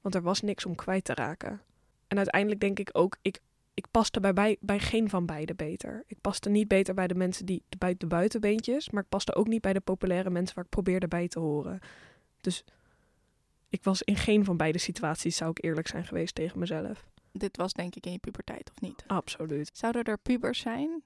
Want 0.00 0.14
er 0.14 0.22
was 0.22 0.40
niks 0.40 0.66
om 0.66 0.74
kwijt 0.74 1.04
te 1.04 1.14
raken. 1.14 1.60
En 2.08 2.16
uiteindelijk 2.16 2.60
denk 2.60 2.78
ik 2.78 2.90
ook, 2.92 3.16
ik, 3.22 3.40
ik 3.74 3.86
paste 3.90 4.20
bij, 4.20 4.32
bij, 4.32 4.56
bij 4.60 4.78
geen 4.78 5.08
van 5.08 5.26
beide 5.26 5.54
beter. 5.54 6.04
Ik 6.06 6.20
paste 6.20 6.48
niet 6.48 6.68
beter 6.68 6.94
bij 6.94 7.06
de 7.06 7.14
mensen 7.14 7.46
die 7.46 7.62
de, 7.68 7.76
bui- 7.76 7.96
de 7.96 8.06
buitenbeentjes, 8.06 8.90
maar 8.90 9.02
ik 9.02 9.08
paste 9.08 9.34
ook 9.34 9.46
niet 9.46 9.60
bij 9.60 9.72
de 9.72 9.80
populaire 9.80 10.30
mensen 10.30 10.54
waar 10.54 10.64
ik 10.64 10.70
probeerde 10.70 11.08
bij 11.08 11.28
te 11.28 11.38
horen. 11.38 11.78
Dus 12.40 12.64
ik 13.68 13.84
was 13.84 14.02
in 14.02 14.16
geen 14.16 14.44
van 14.44 14.56
beide 14.56 14.78
situaties, 14.78 15.36
zou 15.36 15.50
ik 15.50 15.64
eerlijk 15.64 15.88
zijn 15.88 16.04
geweest 16.04 16.34
tegen 16.34 16.58
mezelf. 16.58 17.06
Dit 17.32 17.56
was 17.56 17.72
denk 17.72 17.94
ik 17.94 18.06
in 18.06 18.12
je 18.12 18.18
puberteit, 18.18 18.70
of 18.70 18.80
niet? 18.80 19.04
Absoluut. 19.06 19.70
Zouden 19.72 20.04
er 20.04 20.18
pubers 20.18 20.58
zijn 20.58 21.02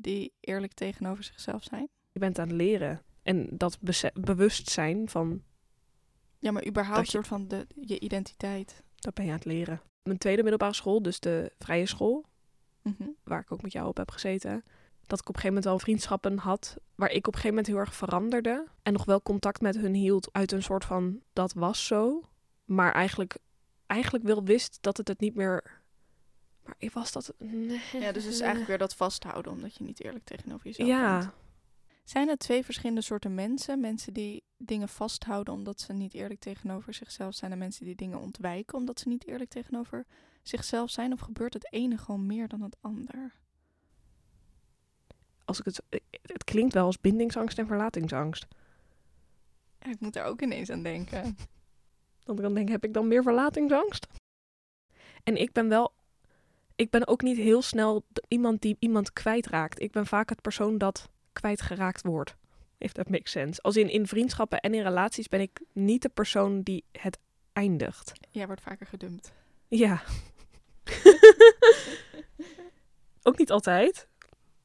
die 0.00 0.32
eerlijk 0.40 0.72
tegenover 0.72 1.24
zichzelf 1.24 1.62
zijn? 1.62 1.88
Je 2.12 2.18
bent 2.18 2.38
aan 2.38 2.48
het 2.48 2.56
leren. 2.56 3.02
En 3.22 3.48
dat 3.50 3.78
bewustzijn 4.14 5.08
van, 5.08 5.42
Ja, 6.38 6.50
maar 6.50 6.66
überhaupt 6.66 7.04
je- 7.04 7.10
soort 7.10 7.26
van 7.26 7.48
de, 7.48 7.66
je 7.80 8.00
identiteit. 8.00 8.82
dat 8.96 9.14
ben 9.14 9.24
je 9.24 9.30
aan 9.30 9.36
het 9.36 9.46
leren. 9.46 9.80
Mijn 10.02 10.18
tweede 10.18 10.42
middelbare 10.42 10.74
school, 10.74 11.02
dus 11.02 11.20
de 11.20 11.52
vrije 11.58 11.86
school, 11.86 12.24
Mhm. 12.82 13.08
waar 13.24 13.40
ik 13.40 13.52
ook 13.52 13.62
met 13.62 13.72
jou 13.72 13.88
op 13.88 13.96
heb 13.96 14.10
gezeten. 14.10 14.64
Dat 15.06 15.20
ik 15.20 15.28
op 15.28 15.34
een 15.34 15.40
gegeven 15.40 15.48
moment 15.48 15.64
wel 15.64 15.78
vriendschappen 15.78 16.38
had. 16.38 16.76
Waar 16.94 17.10
ik 17.10 17.16
op 17.26 17.26
een 17.26 17.40
gegeven 17.40 17.48
moment 17.48 17.66
heel 17.66 17.76
erg 17.78 17.94
veranderde. 17.94 18.66
En 18.82 18.92
nog 18.92 19.04
wel 19.04 19.22
contact 19.22 19.60
met 19.60 19.76
hun 19.76 19.94
hield 19.94 20.32
uit 20.32 20.52
een 20.52 20.62
soort 20.62 20.84
van 20.84 21.20
dat 21.32 21.52
was 21.52 21.86
zo. 21.86 22.28
Maar 22.64 22.92
eigenlijk, 22.92 23.36
eigenlijk 23.86 24.24
wel 24.24 24.44
wist 24.44 24.78
dat 24.80 24.96
het 24.96 25.08
het 25.08 25.20
niet 25.20 25.34
meer. 25.34 25.79
Maar 26.70 26.78
ik 26.78 26.92
was 26.92 27.12
dat. 27.12 27.34
Nee. 27.38 27.80
Ja, 27.92 28.12
dus 28.12 28.24
het 28.24 28.32
is 28.32 28.40
eigenlijk 28.40 28.68
weer 28.68 28.78
dat 28.78 28.94
vasthouden, 28.94 29.52
omdat 29.52 29.74
je 29.74 29.84
niet 29.84 30.04
eerlijk 30.04 30.24
tegenover 30.24 30.66
jezelf 30.66 30.88
bent. 30.88 31.00
Ja, 31.00 31.32
Zijn 32.04 32.28
er 32.28 32.36
twee 32.36 32.64
verschillende 32.64 33.02
soorten 33.02 33.34
mensen? 33.34 33.80
Mensen 33.80 34.12
die 34.12 34.42
dingen 34.56 34.88
vasthouden 34.88 35.54
omdat 35.54 35.80
ze 35.80 35.92
niet 35.92 36.14
eerlijk 36.14 36.40
tegenover 36.40 36.94
zichzelf 36.94 37.34
zijn... 37.34 37.52
en 37.52 37.58
mensen 37.58 37.84
die 37.84 37.94
dingen 37.94 38.20
ontwijken 38.20 38.78
omdat 38.78 39.00
ze 39.00 39.08
niet 39.08 39.26
eerlijk 39.26 39.50
tegenover 39.50 40.06
zichzelf 40.42 40.90
zijn? 40.90 41.12
Of 41.12 41.20
gebeurt 41.20 41.54
het 41.54 41.72
ene 41.72 41.98
gewoon 41.98 42.26
meer 42.26 42.48
dan 42.48 42.62
het 42.62 42.76
ander? 42.80 43.32
als 45.50 45.58
ik 45.58 45.64
het, 45.64 45.82
het 46.22 46.44
klinkt 46.44 46.74
wel 46.74 46.84
als 46.84 47.00
bindingsangst 47.00 47.58
en 47.58 47.66
verlatingsangst. 47.66 48.46
Ja, 49.78 49.90
ik 49.90 50.00
moet 50.00 50.12
daar 50.12 50.26
ook 50.26 50.42
ineens 50.42 50.70
aan 50.70 50.82
denken. 50.82 51.22
Want 52.24 52.38
ik 52.38 52.44
dan 52.44 52.54
denk, 52.54 52.68
heb 52.68 52.84
ik 52.84 52.94
dan 52.94 53.08
meer 53.08 53.22
verlatingsangst? 53.22 54.06
En 55.24 55.36
ik 55.36 55.52
ben 55.52 55.68
wel, 55.68 55.92
ik 56.80 56.90
ben 56.90 57.06
ook 57.06 57.22
niet 57.22 57.36
heel 57.36 57.62
snel 57.62 58.04
iemand 58.28 58.62
die 58.62 58.76
iemand 58.78 59.12
kwijtraakt. 59.12 59.80
Ik 59.80 59.92
ben 59.92 60.06
vaak 60.06 60.28
het 60.28 60.40
persoon 60.40 60.78
dat 60.78 61.08
kwijtgeraakt 61.32 62.02
wordt. 62.02 62.36
If 62.78 62.92
that 62.92 63.08
makes 63.08 63.30
sense. 63.30 63.62
Als 63.62 63.76
in, 63.76 63.88
in 63.88 64.06
vriendschappen 64.06 64.60
en 64.60 64.74
in 64.74 64.82
relaties 64.82 65.28
ben 65.28 65.40
ik 65.40 65.60
niet 65.72 66.02
de 66.02 66.08
persoon 66.08 66.62
die 66.62 66.84
het 66.92 67.18
eindigt. 67.52 68.12
Jij 68.30 68.46
wordt 68.46 68.60
vaker 68.60 68.86
gedumpt. 68.86 69.32
Ja. 69.68 70.02
ook 73.28 73.38
niet 73.38 73.50
altijd. 73.50 74.08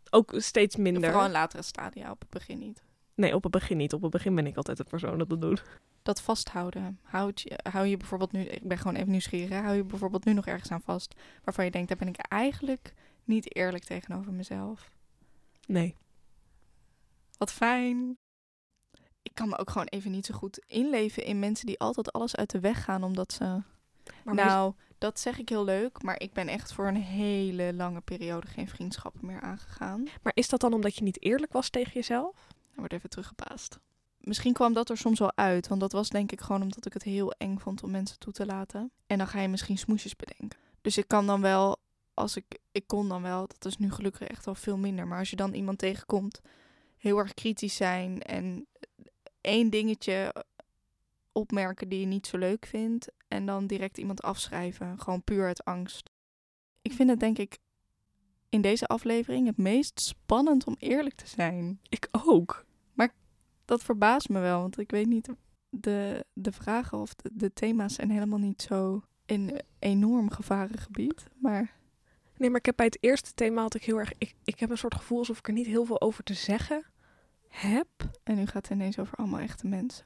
Ook 0.09 0.33
steeds 0.35 0.75
minder. 0.75 1.03
Vooral 1.03 1.25
in 1.25 1.31
latere 1.31 1.63
stadia, 1.63 2.11
op 2.11 2.19
het 2.19 2.29
begin 2.29 2.59
niet. 2.59 2.83
Nee, 3.15 3.35
op 3.35 3.43
het 3.43 3.51
begin 3.51 3.77
niet. 3.77 3.93
Op 3.93 4.01
het 4.01 4.11
begin 4.11 4.35
ben 4.35 4.45
ik 4.45 4.57
altijd 4.57 4.77
de 4.77 4.83
persoon 4.83 5.17
dat 5.17 5.29
dat 5.29 5.41
doet. 5.41 5.63
Dat 6.03 6.21
vasthouden. 6.21 6.99
Houd 7.03 7.41
je, 7.41 7.59
hou 7.69 7.85
je 7.85 7.97
bijvoorbeeld 7.97 8.31
nu, 8.31 8.41
ik 8.41 8.67
ben 8.67 8.77
gewoon 8.77 8.95
even 8.95 9.11
nieuwsgierig, 9.11 9.49
hè? 9.49 9.61
hou 9.61 9.75
je 9.75 9.83
bijvoorbeeld 9.83 10.25
nu 10.25 10.33
nog 10.33 10.45
ergens 10.45 10.71
aan 10.71 10.81
vast 10.81 11.15
waarvan 11.43 11.65
je 11.65 11.71
denkt, 11.71 11.87
daar 11.87 11.97
ben 11.97 12.07
ik 12.07 12.17
eigenlijk 12.17 12.93
niet 13.23 13.55
eerlijk 13.55 13.83
tegenover 13.83 14.33
mezelf. 14.33 14.91
Nee. 15.67 15.95
Wat 17.37 17.51
fijn. 17.51 18.17
Ik 19.21 19.31
kan 19.33 19.49
me 19.49 19.57
ook 19.57 19.69
gewoon 19.69 19.87
even 19.87 20.11
niet 20.11 20.25
zo 20.25 20.33
goed 20.33 20.63
inleven 20.67 21.23
in 21.25 21.39
mensen 21.39 21.65
die 21.65 21.79
altijd 21.79 22.11
alles 22.11 22.35
uit 22.35 22.49
de 22.49 22.59
weg 22.59 22.83
gaan 22.83 23.03
omdat 23.03 23.33
ze. 23.33 23.61
Maar 24.23 24.35
nou, 24.35 24.73
dat 24.97 25.19
zeg 25.19 25.39
ik 25.39 25.49
heel 25.49 25.63
leuk, 25.63 26.01
maar 26.01 26.19
ik 26.19 26.33
ben 26.33 26.47
echt 26.47 26.73
voor 26.73 26.87
een 26.87 26.95
hele 26.95 27.73
lange 27.73 28.01
periode 28.01 28.47
geen 28.47 28.67
vriendschappen 28.67 29.25
meer 29.25 29.41
aangegaan. 29.41 30.07
maar 30.21 30.33
is 30.35 30.49
dat 30.49 30.59
dan 30.59 30.73
omdat 30.73 30.95
je 30.95 31.03
niet 31.03 31.23
eerlijk 31.23 31.53
was 31.53 31.69
tegen 31.69 31.93
jezelf? 31.93 32.47
Er 32.75 32.81
wordt 32.81 32.93
even 32.93 33.09
teruggepaast. 33.09 33.79
Misschien 34.17 34.53
kwam 34.53 34.73
dat 34.73 34.89
er 34.89 34.97
soms 34.97 35.19
wel 35.19 35.35
uit, 35.35 35.67
want 35.67 35.81
dat 35.81 35.91
was 35.91 36.09
denk 36.09 36.31
ik 36.31 36.41
gewoon 36.41 36.61
omdat 36.61 36.85
ik 36.85 36.93
het 36.93 37.03
heel 37.03 37.31
eng 37.31 37.57
vond 37.57 37.83
om 37.83 37.91
mensen 37.91 38.19
toe 38.19 38.33
te 38.33 38.45
laten. 38.45 38.91
En 39.07 39.17
dan 39.17 39.27
ga 39.27 39.39
je 39.39 39.47
misschien 39.47 39.77
smoesjes 39.77 40.15
bedenken. 40.15 40.59
Dus 40.81 40.97
ik 40.97 41.07
kan 41.07 41.25
dan 41.27 41.41
wel, 41.41 41.77
als 42.13 42.35
ik, 42.35 42.45
ik 42.71 42.87
kon 42.87 43.09
dan 43.09 43.21
wel, 43.21 43.47
dat 43.47 43.65
is 43.65 43.77
nu 43.77 43.91
gelukkig 43.91 44.27
echt 44.27 44.45
wel 44.45 44.55
veel 44.55 44.77
minder. 44.77 45.07
Maar 45.07 45.19
als 45.19 45.29
je 45.29 45.35
dan 45.35 45.53
iemand 45.53 45.77
tegenkomt, 45.77 46.41
heel 46.97 47.17
erg 47.17 47.33
kritisch 47.33 47.75
zijn 47.75 48.21
en 48.21 48.67
één 49.41 49.69
dingetje 49.69 50.45
opmerken 51.31 51.89
die 51.89 51.99
je 51.99 52.05
niet 52.05 52.27
zo 52.27 52.37
leuk 52.37 52.65
vindt. 52.65 53.11
En 53.27 53.45
dan 53.45 53.67
direct 53.67 53.97
iemand 53.97 54.21
afschrijven, 54.21 54.99
gewoon 54.99 55.23
puur 55.23 55.45
uit 55.45 55.65
angst. 55.65 56.09
Ik 56.81 56.91
vind 56.91 57.09
het 57.09 57.19
denk 57.19 57.37
ik 57.37 57.57
in 58.55 58.61
deze 58.61 58.87
aflevering 58.87 59.47
het 59.47 59.57
meest 59.57 59.99
spannend 59.99 60.65
om 60.65 60.75
eerlijk 60.79 61.15
te 61.15 61.27
zijn 61.27 61.79
Ik 61.89 62.07
ook. 62.11 62.65
dat 63.65 63.83
verbaast 63.83 64.29
me 64.29 64.39
wel, 64.39 64.59
want 64.59 64.79
ik 64.79 64.91
weet 64.91 65.07
niet, 65.07 65.29
de, 65.69 66.25
de 66.33 66.51
vragen 66.51 66.97
of 66.97 67.13
de, 67.13 67.29
de 67.33 67.53
thema's 67.53 67.93
zijn 67.93 68.09
helemaal 68.09 68.39
niet 68.39 68.61
zo 68.61 69.03
in 69.25 69.49
een 69.49 69.61
enorm 69.79 70.29
gevaren 70.29 70.77
gebied. 70.77 71.27
Maar 71.35 71.73
Nee, 72.37 72.49
maar 72.49 72.59
ik 72.59 72.65
heb 72.65 72.75
bij 72.75 72.85
het 72.85 72.97
eerste 72.99 73.33
thema 73.33 73.61
had 73.61 73.75
ik 73.75 73.83
heel 73.83 73.97
erg... 73.97 74.11
Ik, 74.17 74.35
ik 74.43 74.59
heb 74.59 74.69
een 74.69 74.77
soort 74.77 74.95
gevoel 74.95 75.17
alsof 75.17 75.37
ik 75.37 75.47
er 75.47 75.53
niet 75.53 75.65
heel 75.65 75.85
veel 75.85 76.01
over 76.01 76.23
te 76.23 76.33
zeggen 76.33 76.85
heb. 77.47 77.87
en 78.23 78.35
nu 78.35 78.45
gaat 78.45 78.67
het 78.67 78.77
ineens 78.77 78.99
over 78.99 79.17
allemaal 79.17 79.39
echte 79.39 79.67
mensen. 79.67 80.05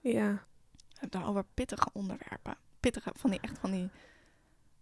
Ja. 0.00 0.46
We 0.88 1.00
hebben 1.00 1.20
het 1.20 1.28
over 1.28 1.44
pittige 1.54 1.88
onderwerpen. 1.92 2.56
Pittige, 2.80 3.12
van 3.16 3.30
die 3.30 3.40
echt 3.40 3.58
van 3.58 3.70
die, 3.70 3.88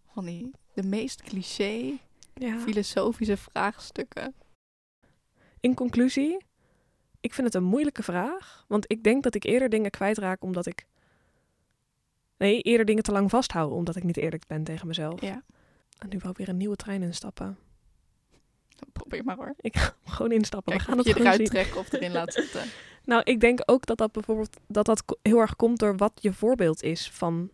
van 0.05 0.25
die, 0.25 0.51
de 0.73 0.83
meest 0.83 1.21
cliché 1.21 1.99
ja. 2.33 2.59
filosofische 2.59 3.37
vraagstukken. 3.37 4.33
In 5.59 5.73
conclusie, 5.73 6.37
ik 7.19 7.33
vind 7.33 7.47
het 7.47 7.55
een 7.55 7.63
moeilijke 7.63 8.03
vraag. 8.03 8.65
Want 8.67 8.91
ik 8.91 9.03
denk 9.03 9.23
dat 9.23 9.35
ik 9.35 9.43
eerder 9.43 9.69
dingen 9.69 9.91
kwijtraak 9.91 10.43
omdat 10.43 10.65
ik... 10.65 10.85
Nee, 12.37 12.61
eerder 12.61 12.85
dingen 12.85 13.03
te 13.03 13.11
lang 13.11 13.29
vasthoud 13.29 13.71
omdat 13.71 13.95
ik 13.95 14.03
niet 14.03 14.17
eerlijk 14.17 14.47
ben 14.47 14.63
tegen 14.63 14.87
mezelf. 14.87 15.21
Ja, 15.21 15.43
En 15.97 16.09
nu 16.09 16.17
wou 16.17 16.29
ik 16.29 16.37
weer 16.37 16.49
een 16.49 16.57
nieuwe 16.57 16.75
trein 16.75 17.01
instappen. 17.01 17.57
probeer 18.93 19.23
maar 19.23 19.35
hoor. 19.35 19.53
Ik 19.57 19.77
ga 19.77 19.95
gewoon 20.05 20.31
instappen. 20.31 20.73
Kijk 20.73 20.85
We 20.85 20.89
gaan 20.89 20.97
het 20.97 21.07
je 21.07 21.19
eruit 21.19 21.35
zien. 21.35 21.45
trekken 21.45 21.79
of 21.79 21.91
erin 21.93 22.11
laat 22.11 22.33
zitten. 22.33 22.61
Nou, 23.05 23.21
ik 23.23 23.39
denk 23.39 23.59
ook 23.65 23.85
dat 23.85 23.97
dat 23.97 24.11
bijvoorbeeld 24.11 24.57
dat 24.67 24.85
dat 24.85 25.03
heel 25.21 25.39
erg 25.39 25.55
komt 25.55 25.79
door 25.79 25.97
wat 25.97 26.11
je 26.15 26.33
voorbeeld 26.33 26.83
is 26.83 27.11
van 27.11 27.49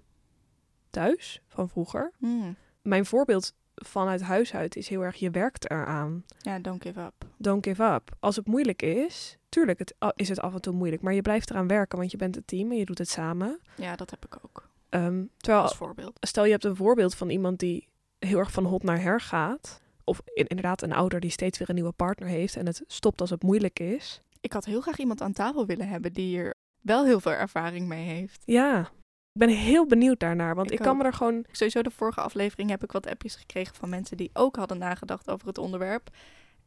thuis, 0.89 1.41
van 1.47 1.69
vroeger. 1.69 2.11
Hmm. 2.17 2.55
Mijn 2.81 3.05
voorbeeld 3.05 3.53
vanuit 3.85 4.21
huis 4.21 4.53
uit 4.53 4.75
is 4.75 4.87
heel 4.87 5.01
erg 5.01 5.15
je 5.15 5.29
werkt 5.29 5.69
eraan. 5.71 6.23
Ja, 6.39 6.59
don't 6.59 6.81
give 6.81 6.99
up. 7.01 7.13
Don't 7.37 7.65
give 7.65 7.83
up. 7.83 8.11
Als 8.19 8.35
het 8.35 8.47
moeilijk 8.47 8.81
is, 8.81 9.37
tuurlijk 9.49 9.79
het, 9.79 9.95
is 10.15 10.29
het 10.29 10.39
af 10.39 10.53
en 10.53 10.61
toe 10.61 10.73
moeilijk, 10.73 11.01
maar 11.01 11.13
je 11.13 11.21
blijft 11.21 11.49
eraan 11.49 11.67
werken, 11.67 11.97
want 11.97 12.11
je 12.11 12.17
bent 12.17 12.35
een 12.35 12.45
team 12.45 12.71
en 12.71 12.77
je 12.77 12.85
doet 12.85 12.97
het 12.97 13.09
samen. 13.09 13.59
Ja, 13.75 13.95
dat 13.95 14.09
heb 14.09 14.25
ik 14.25 14.37
ook. 14.43 14.69
Ehm, 14.89 15.23
terwijl 15.37 15.63
Als 15.63 15.75
voorbeeld. 15.75 16.17
stel 16.19 16.45
je 16.45 16.51
hebt 16.51 16.63
een 16.63 16.75
voorbeeld 16.75 17.15
van 17.15 17.29
iemand 17.29 17.59
die 17.59 17.87
heel 18.19 18.37
erg 18.39 18.51
van 18.51 18.65
hot 18.65 18.83
naar 18.83 19.01
her 19.01 19.21
gaat, 19.21 19.81
of 20.03 20.21
in- 20.33 20.47
inderdaad 20.47 20.81
een 20.81 20.93
ouder 20.93 21.19
die 21.19 21.29
steeds 21.29 21.57
weer 21.57 21.69
een 21.69 21.75
nieuwe 21.75 21.91
partner 21.91 22.27
heeft 22.29 22.55
en 22.55 22.65
het 22.65 22.83
stopt 22.87 23.21
als 23.21 23.29
het 23.29 23.43
moeilijk 23.43 23.79
is. 23.79 24.21
Ik 24.41 24.53
had 24.53 24.65
heel 24.65 24.81
graag 24.81 24.97
iemand 24.97 25.21
aan 25.21 25.33
tafel 25.33 25.65
willen 25.65 25.87
hebben 25.87 26.13
die 26.13 26.37
er 26.37 26.53
wel 26.81 27.05
heel 27.05 27.19
veel 27.19 27.31
ervaring 27.31 27.87
mee 27.87 28.05
heeft. 28.05 28.41
Ja, 28.45 28.89
ik 29.33 29.39
ben 29.39 29.49
heel 29.49 29.85
benieuwd 29.85 30.19
daarnaar, 30.19 30.55
want 30.55 30.71
Ik 30.71 30.79
ik, 30.79 30.85
kan 30.85 30.97
me 30.97 31.03
er 31.03 31.13
gewoon 31.13 31.45
Sowieso 31.51 31.81
de 31.81 31.91
vorige 31.91 32.21
aflevering 32.21 32.69
heb 32.69 32.83
ik 32.83 32.91
wat 32.91 33.07
appjes 33.07 33.35
gekregen 33.35 33.75
van 33.75 33.89
mensen 33.89 34.17
die 34.17 34.29
ook 34.33 34.55
hadden 34.55 34.77
nagedacht 34.77 35.29
over 35.29 35.47
het 35.47 35.57
onderwerp. 35.57 36.09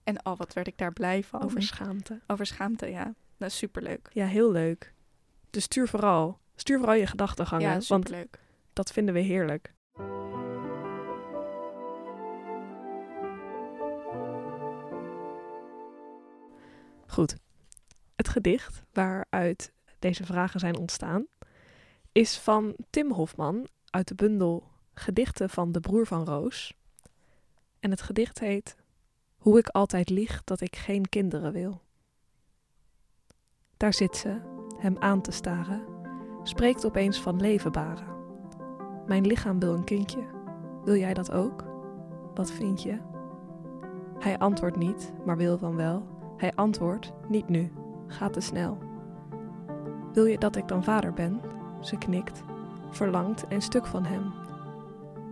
En 0.05 0.27
oh, 0.27 0.38
wat 0.38 0.53
werd 0.53 0.66
ik 0.66 0.79
daar 0.79 0.92
blij 0.92 1.22
van. 1.22 1.42
over 1.42 1.62
schaamte. 1.62 2.20
Over 2.27 2.46
schaamte, 2.46 2.87
ja. 2.87 3.14
Dat 3.37 3.51
is 3.51 3.57
superleuk. 3.57 4.09
Ja, 4.12 4.27
heel 4.27 4.53
leuk. 4.53 4.94
Dus 5.51 5.62
stuur 5.64 5.88
vooral. 5.88 6.40
Stuur 6.55 6.79
vooral 6.79 6.96
je 6.96 7.07
gedachtegangen, 7.07 7.66
Ja, 7.66 7.72
want 7.72 7.85
superleuk. 7.85 8.38
dat 8.72 8.92
vinden 8.92 9.14
we 9.14 9.20
heerlijk. 9.20 9.75
Goed. 17.07 17.37
Het 18.16 18.29
gedicht 18.29 18.83
waaruit 18.92 19.72
deze 19.98 20.25
vragen 20.25 20.61
zijn 20.61 20.77
ontstaan 20.77 21.27
is 22.12 22.38
van 22.38 22.77
Tim 22.90 23.12
Hofman 23.12 23.66
uit 23.90 24.09
de 24.09 24.14
bundel 24.14 24.70
Gedichten 24.94 25.51
van 25.51 25.72
de 25.72 25.81
broer 25.81 26.07
van 26.07 26.25
Roos. 26.25 26.75
En 27.81 27.90
het 27.90 28.03
gedicht 28.03 28.38
heet 28.38 28.77
Hoe 29.37 29.59
ik 29.59 29.68
altijd 29.68 30.11
lieg 30.11 30.44
dat 30.44 30.61
ik 30.61 30.77
geen 30.77 31.09
kinderen 31.09 31.53
wil. 31.53 31.83
Daar 33.77 33.94
zit 33.94 34.16
ze, 34.16 34.40
hem 34.79 34.96
aan 34.98 35.22
te 35.22 35.31
staren, 35.31 35.85
spreekt 36.42 36.85
opeens 36.85 37.20
van 37.20 37.40
leven 37.40 37.72
baren. 37.72 38.16
Mijn 39.07 39.27
lichaam 39.27 39.59
wil 39.59 39.75
een 39.75 39.85
kindje. 39.85 40.31
Wil 40.85 40.96
jij 40.96 41.14
dat 41.14 41.33
ook? 41.33 41.64
Wat 42.35 42.51
vind 42.51 42.83
je? 42.83 42.98
Hij 44.18 44.38
antwoordt 44.38 44.77
niet, 44.77 45.12
maar 45.25 45.37
wil 45.37 45.59
dan 45.59 45.77
wel. 45.77 46.07
Hij 46.37 46.55
antwoordt 46.55 47.12
niet 47.29 47.48
nu, 47.48 47.72
gaat 48.07 48.33
te 48.33 48.40
snel. 48.40 48.79
Wil 50.12 50.25
je 50.25 50.38
dat 50.38 50.57
ik 50.57 50.68
dan 50.68 50.85
vader 50.85 51.12
ben? 51.12 51.40
Ze 51.83 51.99
knikt, 51.99 52.42
verlangt 52.90 53.45
een 53.49 53.62
stuk 53.62 53.87
van 53.87 54.05
hem. 54.05 54.33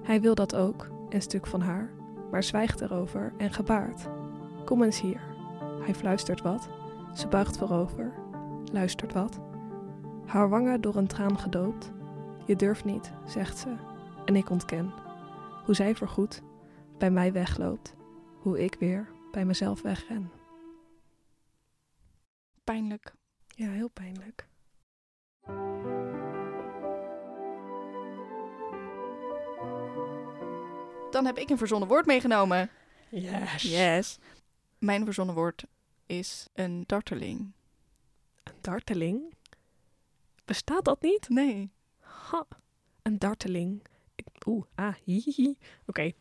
Hij 0.02 0.20
wil 0.20 0.34
dat 0.34 0.56
ook, 0.56 0.88
een 1.08 1.22
stuk 1.22 1.46
van 1.46 1.60
haar, 1.60 1.90
maar 2.30 2.42
zwijgt 2.42 2.80
erover 2.80 3.32
en 3.36 3.52
gebaart. 3.52 4.08
Kom 4.64 4.82
eens 4.82 5.00
hier. 5.00 5.20
Hij 5.82 5.94
fluistert 5.94 6.40
wat. 6.40 6.68
Ze 7.14 7.28
buigt 7.28 7.58
voorover, 7.58 8.12
luistert 8.72 9.12
wat. 9.12 9.40
Haar 10.26 10.48
wangen 10.48 10.80
door 10.80 10.96
een 10.96 11.06
traan 11.06 11.38
gedoopt. 11.38 11.92
Je 12.46 12.56
durft 12.56 12.84
niet, 12.84 13.12
zegt 13.26 13.58
ze, 13.58 13.74
en 14.24 14.36
ik 14.36 14.50
ontken. 14.50 14.92
Hoe 15.64 15.74
zij 15.74 15.94
voorgoed 15.94 16.42
bij 16.98 17.10
mij 17.10 17.32
wegloopt, 17.32 17.94
hoe 18.40 18.64
ik 18.64 18.76
weer 18.78 19.08
bij 19.32 19.44
mezelf 19.44 19.82
wegren. 19.82 20.30
Pijnlijk. 22.64 23.14
Ja, 23.46 23.68
heel 23.68 23.90
pijnlijk. 23.90 24.49
Dan 31.10 31.24
heb 31.24 31.38
ik 31.38 31.50
een 31.50 31.58
verzonnen 31.58 31.88
woord 31.88 32.06
meegenomen. 32.06 32.70
Yes. 33.08 33.62
Yes. 33.62 34.18
Mijn 34.78 35.04
verzonnen 35.04 35.34
woord 35.34 35.64
is 36.06 36.46
een 36.54 36.84
darteling. 36.86 37.52
Een 38.42 38.54
darteling? 38.60 39.34
Bestaat 40.44 40.84
dat 40.84 41.02
niet? 41.02 41.28
Nee. 41.28 41.72
Ha, 41.98 42.46
een 43.02 43.18
darteling. 43.18 43.82
Oeh, 44.46 44.64
ah, 44.74 44.94
hihihi. 45.04 45.56
Oké. 45.86 46.02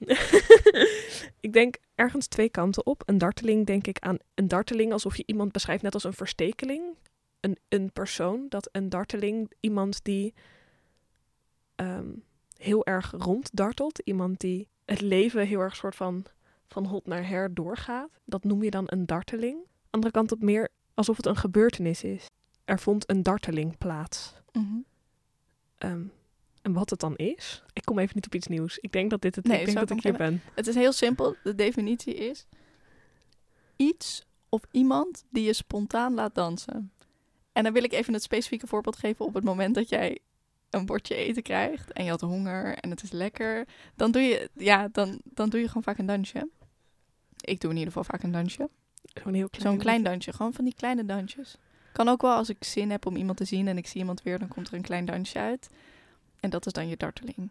ik 1.45 1.53
denk 1.53 1.77
ergens 1.95 2.27
twee 2.27 2.49
kanten 2.49 2.85
op. 2.85 3.03
Een 3.05 3.17
darteling 3.17 3.65
denk 3.65 3.87
ik 3.87 3.99
aan 3.99 4.17
een 4.35 4.47
darteling 4.47 4.91
alsof 4.91 5.17
je 5.17 5.23
iemand 5.25 5.51
beschrijft 5.51 5.83
net 5.83 5.93
als 5.93 6.03
een 6.03 6.13
verstekeling. 6.13 6.97
Een, 7.39 7.57
een 7.69 7.91
persoon, 7.91 8.45
dat 8.49 8.69
een 8.71 8.89
darteling, 8.89 9.51
iemand 9.59 10.03
die 10.03 10.33
ehm, 11.75 12.11
heel 12.57 12.85
erg 12.85 13.11
ronddartelt. 13.11 13.99
Iemand 13.99 14.39
die 14.39 14.67
het 14.89 15.01
leven 15.01 15.47
heel 15.47 15.59
erg 15.59 15.75
soort 15.75 15.95
van 15.95 16.25
van 16.67 16.85
hot 16.85 17.05
naar 17.05 17.27
her 17.27 17.53
doorgaat. 17.53 18.09
Dat 18.25 18.43
noem 18.43 18.63
je 18.63 18.69
dan 18.69 18.83
een 18.85 19.05
darteling. 19.05 19.57
Andere 19.89 20.13
kant 20.13 20.31
op 20.31 20.41
meer 20.41 20.69
alsof 20.93 21.17
het 21.17 21.25
een 21.25 21.35
gebeurtenis 21.35 22.03
is. 22.03 22.25
Er 22.65 22.79
vond 22.79 23.09
een 23.09 23.23
darteling 23.23 23.77
plaats. 23.77 24.33
Mhm. 24.51 24.77
Ehm, 25.77 26.03
en 26.61 26.73
wat 26.73 26.89
het 26.89 26.99
dan 26.99 27.15
is? 27.15 27.63
Ik 27.73 27.85
kom 27.85 27.99
even 27.99 28.15
niet 28.15 28.25
op 28.25 28.35
iets 28.35 28.47
nieuws. 28.47 28.77
Ik 28.77 28.91
denk 28.91 29.09
dat 29.09 29.21
dit 29.21 29.35
het 29.35 29.45
Nee, 29.45 29.59
ik 29.59 29.65
denk 29.65 29.77
dat 29.77 29.89
ik 29.89 30.03
hier 30.03 30.17
ben. 30.17 30.41
Het 30.55 30.67
is 30.67 30.75
heel 30.75 30.91
simpel. 30.91 31.35
De 31.43 31.55
definitie 31.55 32.13
is 32.13 32.47
iets 33.75 34.25
of 34.49 34.61
iemand 34.71 35.23
die 35.29 35.43
je 35.43 35.53
spontaan 35.53 36.13
laat 36.13 36.35
dansen. 36.35 36.91
En 37.51 37.63
dan 37.63 37.73
wil 37.73 37.83
ik 37.83 37.93
even 37.93 38.13
het 38.13 38.23
specifieke 38.23 38.67
voorbeeld 38.67 38.95
geven 38.95 39.25
op 39.25 39.33
het 39.33 39.43
moment 39.43 39.75
dat 39.75 39.89
jij 39.89 40.19
een 40.69 40.85
bordje 40.85 41.15
eten 41.15 41.43
krijgt 41.43 41.91
en 41.91 42.03
je 42.03 42.09
had 42.09 42.21
honger 42.21 42.77
en 42.77 42.89
het 42.89 43.03
is 43.03 43.11
lekker. 43.11 43.67
Dan 43.95 44.11
doe 44.11 44.21
je, 44.21 44.49
ja, 44.53 44.87
dan, 44.91 45.21
dan 45.23 45.49
doe 45.49 45.59
je 45.59 45.67
gewoon 45.67 45.83
vaak 45.83 45.97
een 45.97 46.05
dansje. 46.05 46.49
Ik 47.39 47.61
doe 47.61 47.71
in 47.71 47.77
ieder 47.77 47.93
geval 47.93 48.09
vaak 48.11 48.23
een 48.23 48.31
dansje. 48.31 48.69
Zo'n 49.23 49.33
heel 49.33 49.49
klein. 49.49 49.67
Zo'n 49.67 49.77
klein 49.77 50.03
dansje, 50.03 50.33
gewoon 50.33 50.53
van 50.53 50.65
die 50.65 50.75
kleine 50.75 51.05
dansjes. 51.05 51.57
Kan 51.93 52.07
ook 52.07 52.21
wel 52.21 52.35
als 52.35 52.49
ik 52.49 52.63
zin 52.63 52.91
heb 52.91 53.05
om 53.05 53.15
iemand 53.15 53.37
te 53.37 53.45
zien 53.45 53.67
en 53.67 53.77
ik 53.77 53.87
zie 53.87 53.99
iemand 53.99 54.21
weer, 54.21 54.39
dan 54.39 54.47
komt 54.47 54.67
er 54.67 54.73
een 54.73 54.81
klein 54.81 55.05
dansje 55.05 55.39
uit. 55.39 55.69
En 56.39 56.49
dat 56.49 56.65
is 56.65 56.73
dan 56.73 56.87
je 56.87 56.97
darteling. 56.97 57.49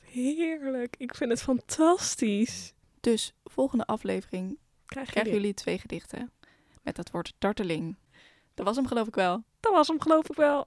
Heerlijk. 0.00 0.94
Ik 0.98 1.14
vind 1.14 1.30
het 1.30 1.42
fantastisch. 1.42 2.72
Dus 3.00 3.32
volgende 3.44 3.86
aflevering 3.86 4.58
Krijgen 4.86 5.12
krijgen 5.12 5.32
jullie... 5.32 5.54
twee 5.54 5.78
gedichten 5.78 6.30
met 6.82 6.96
het 6.96 7.10
woord 7.10 7.32
darteling. 7.38 7.96
Dat 8.54 8.66
was 8.66 8.76
hem 8.76 8.86
geloof 8.86 9.06
ik 9.06 9.14
wel. 9.14 9.42
Dat 9.60 9.72
was 9.72 9.88
hem 9.88 10.00
geloof 10.00 10.28
ik 10.28 10.36
wel. 10.36 10.66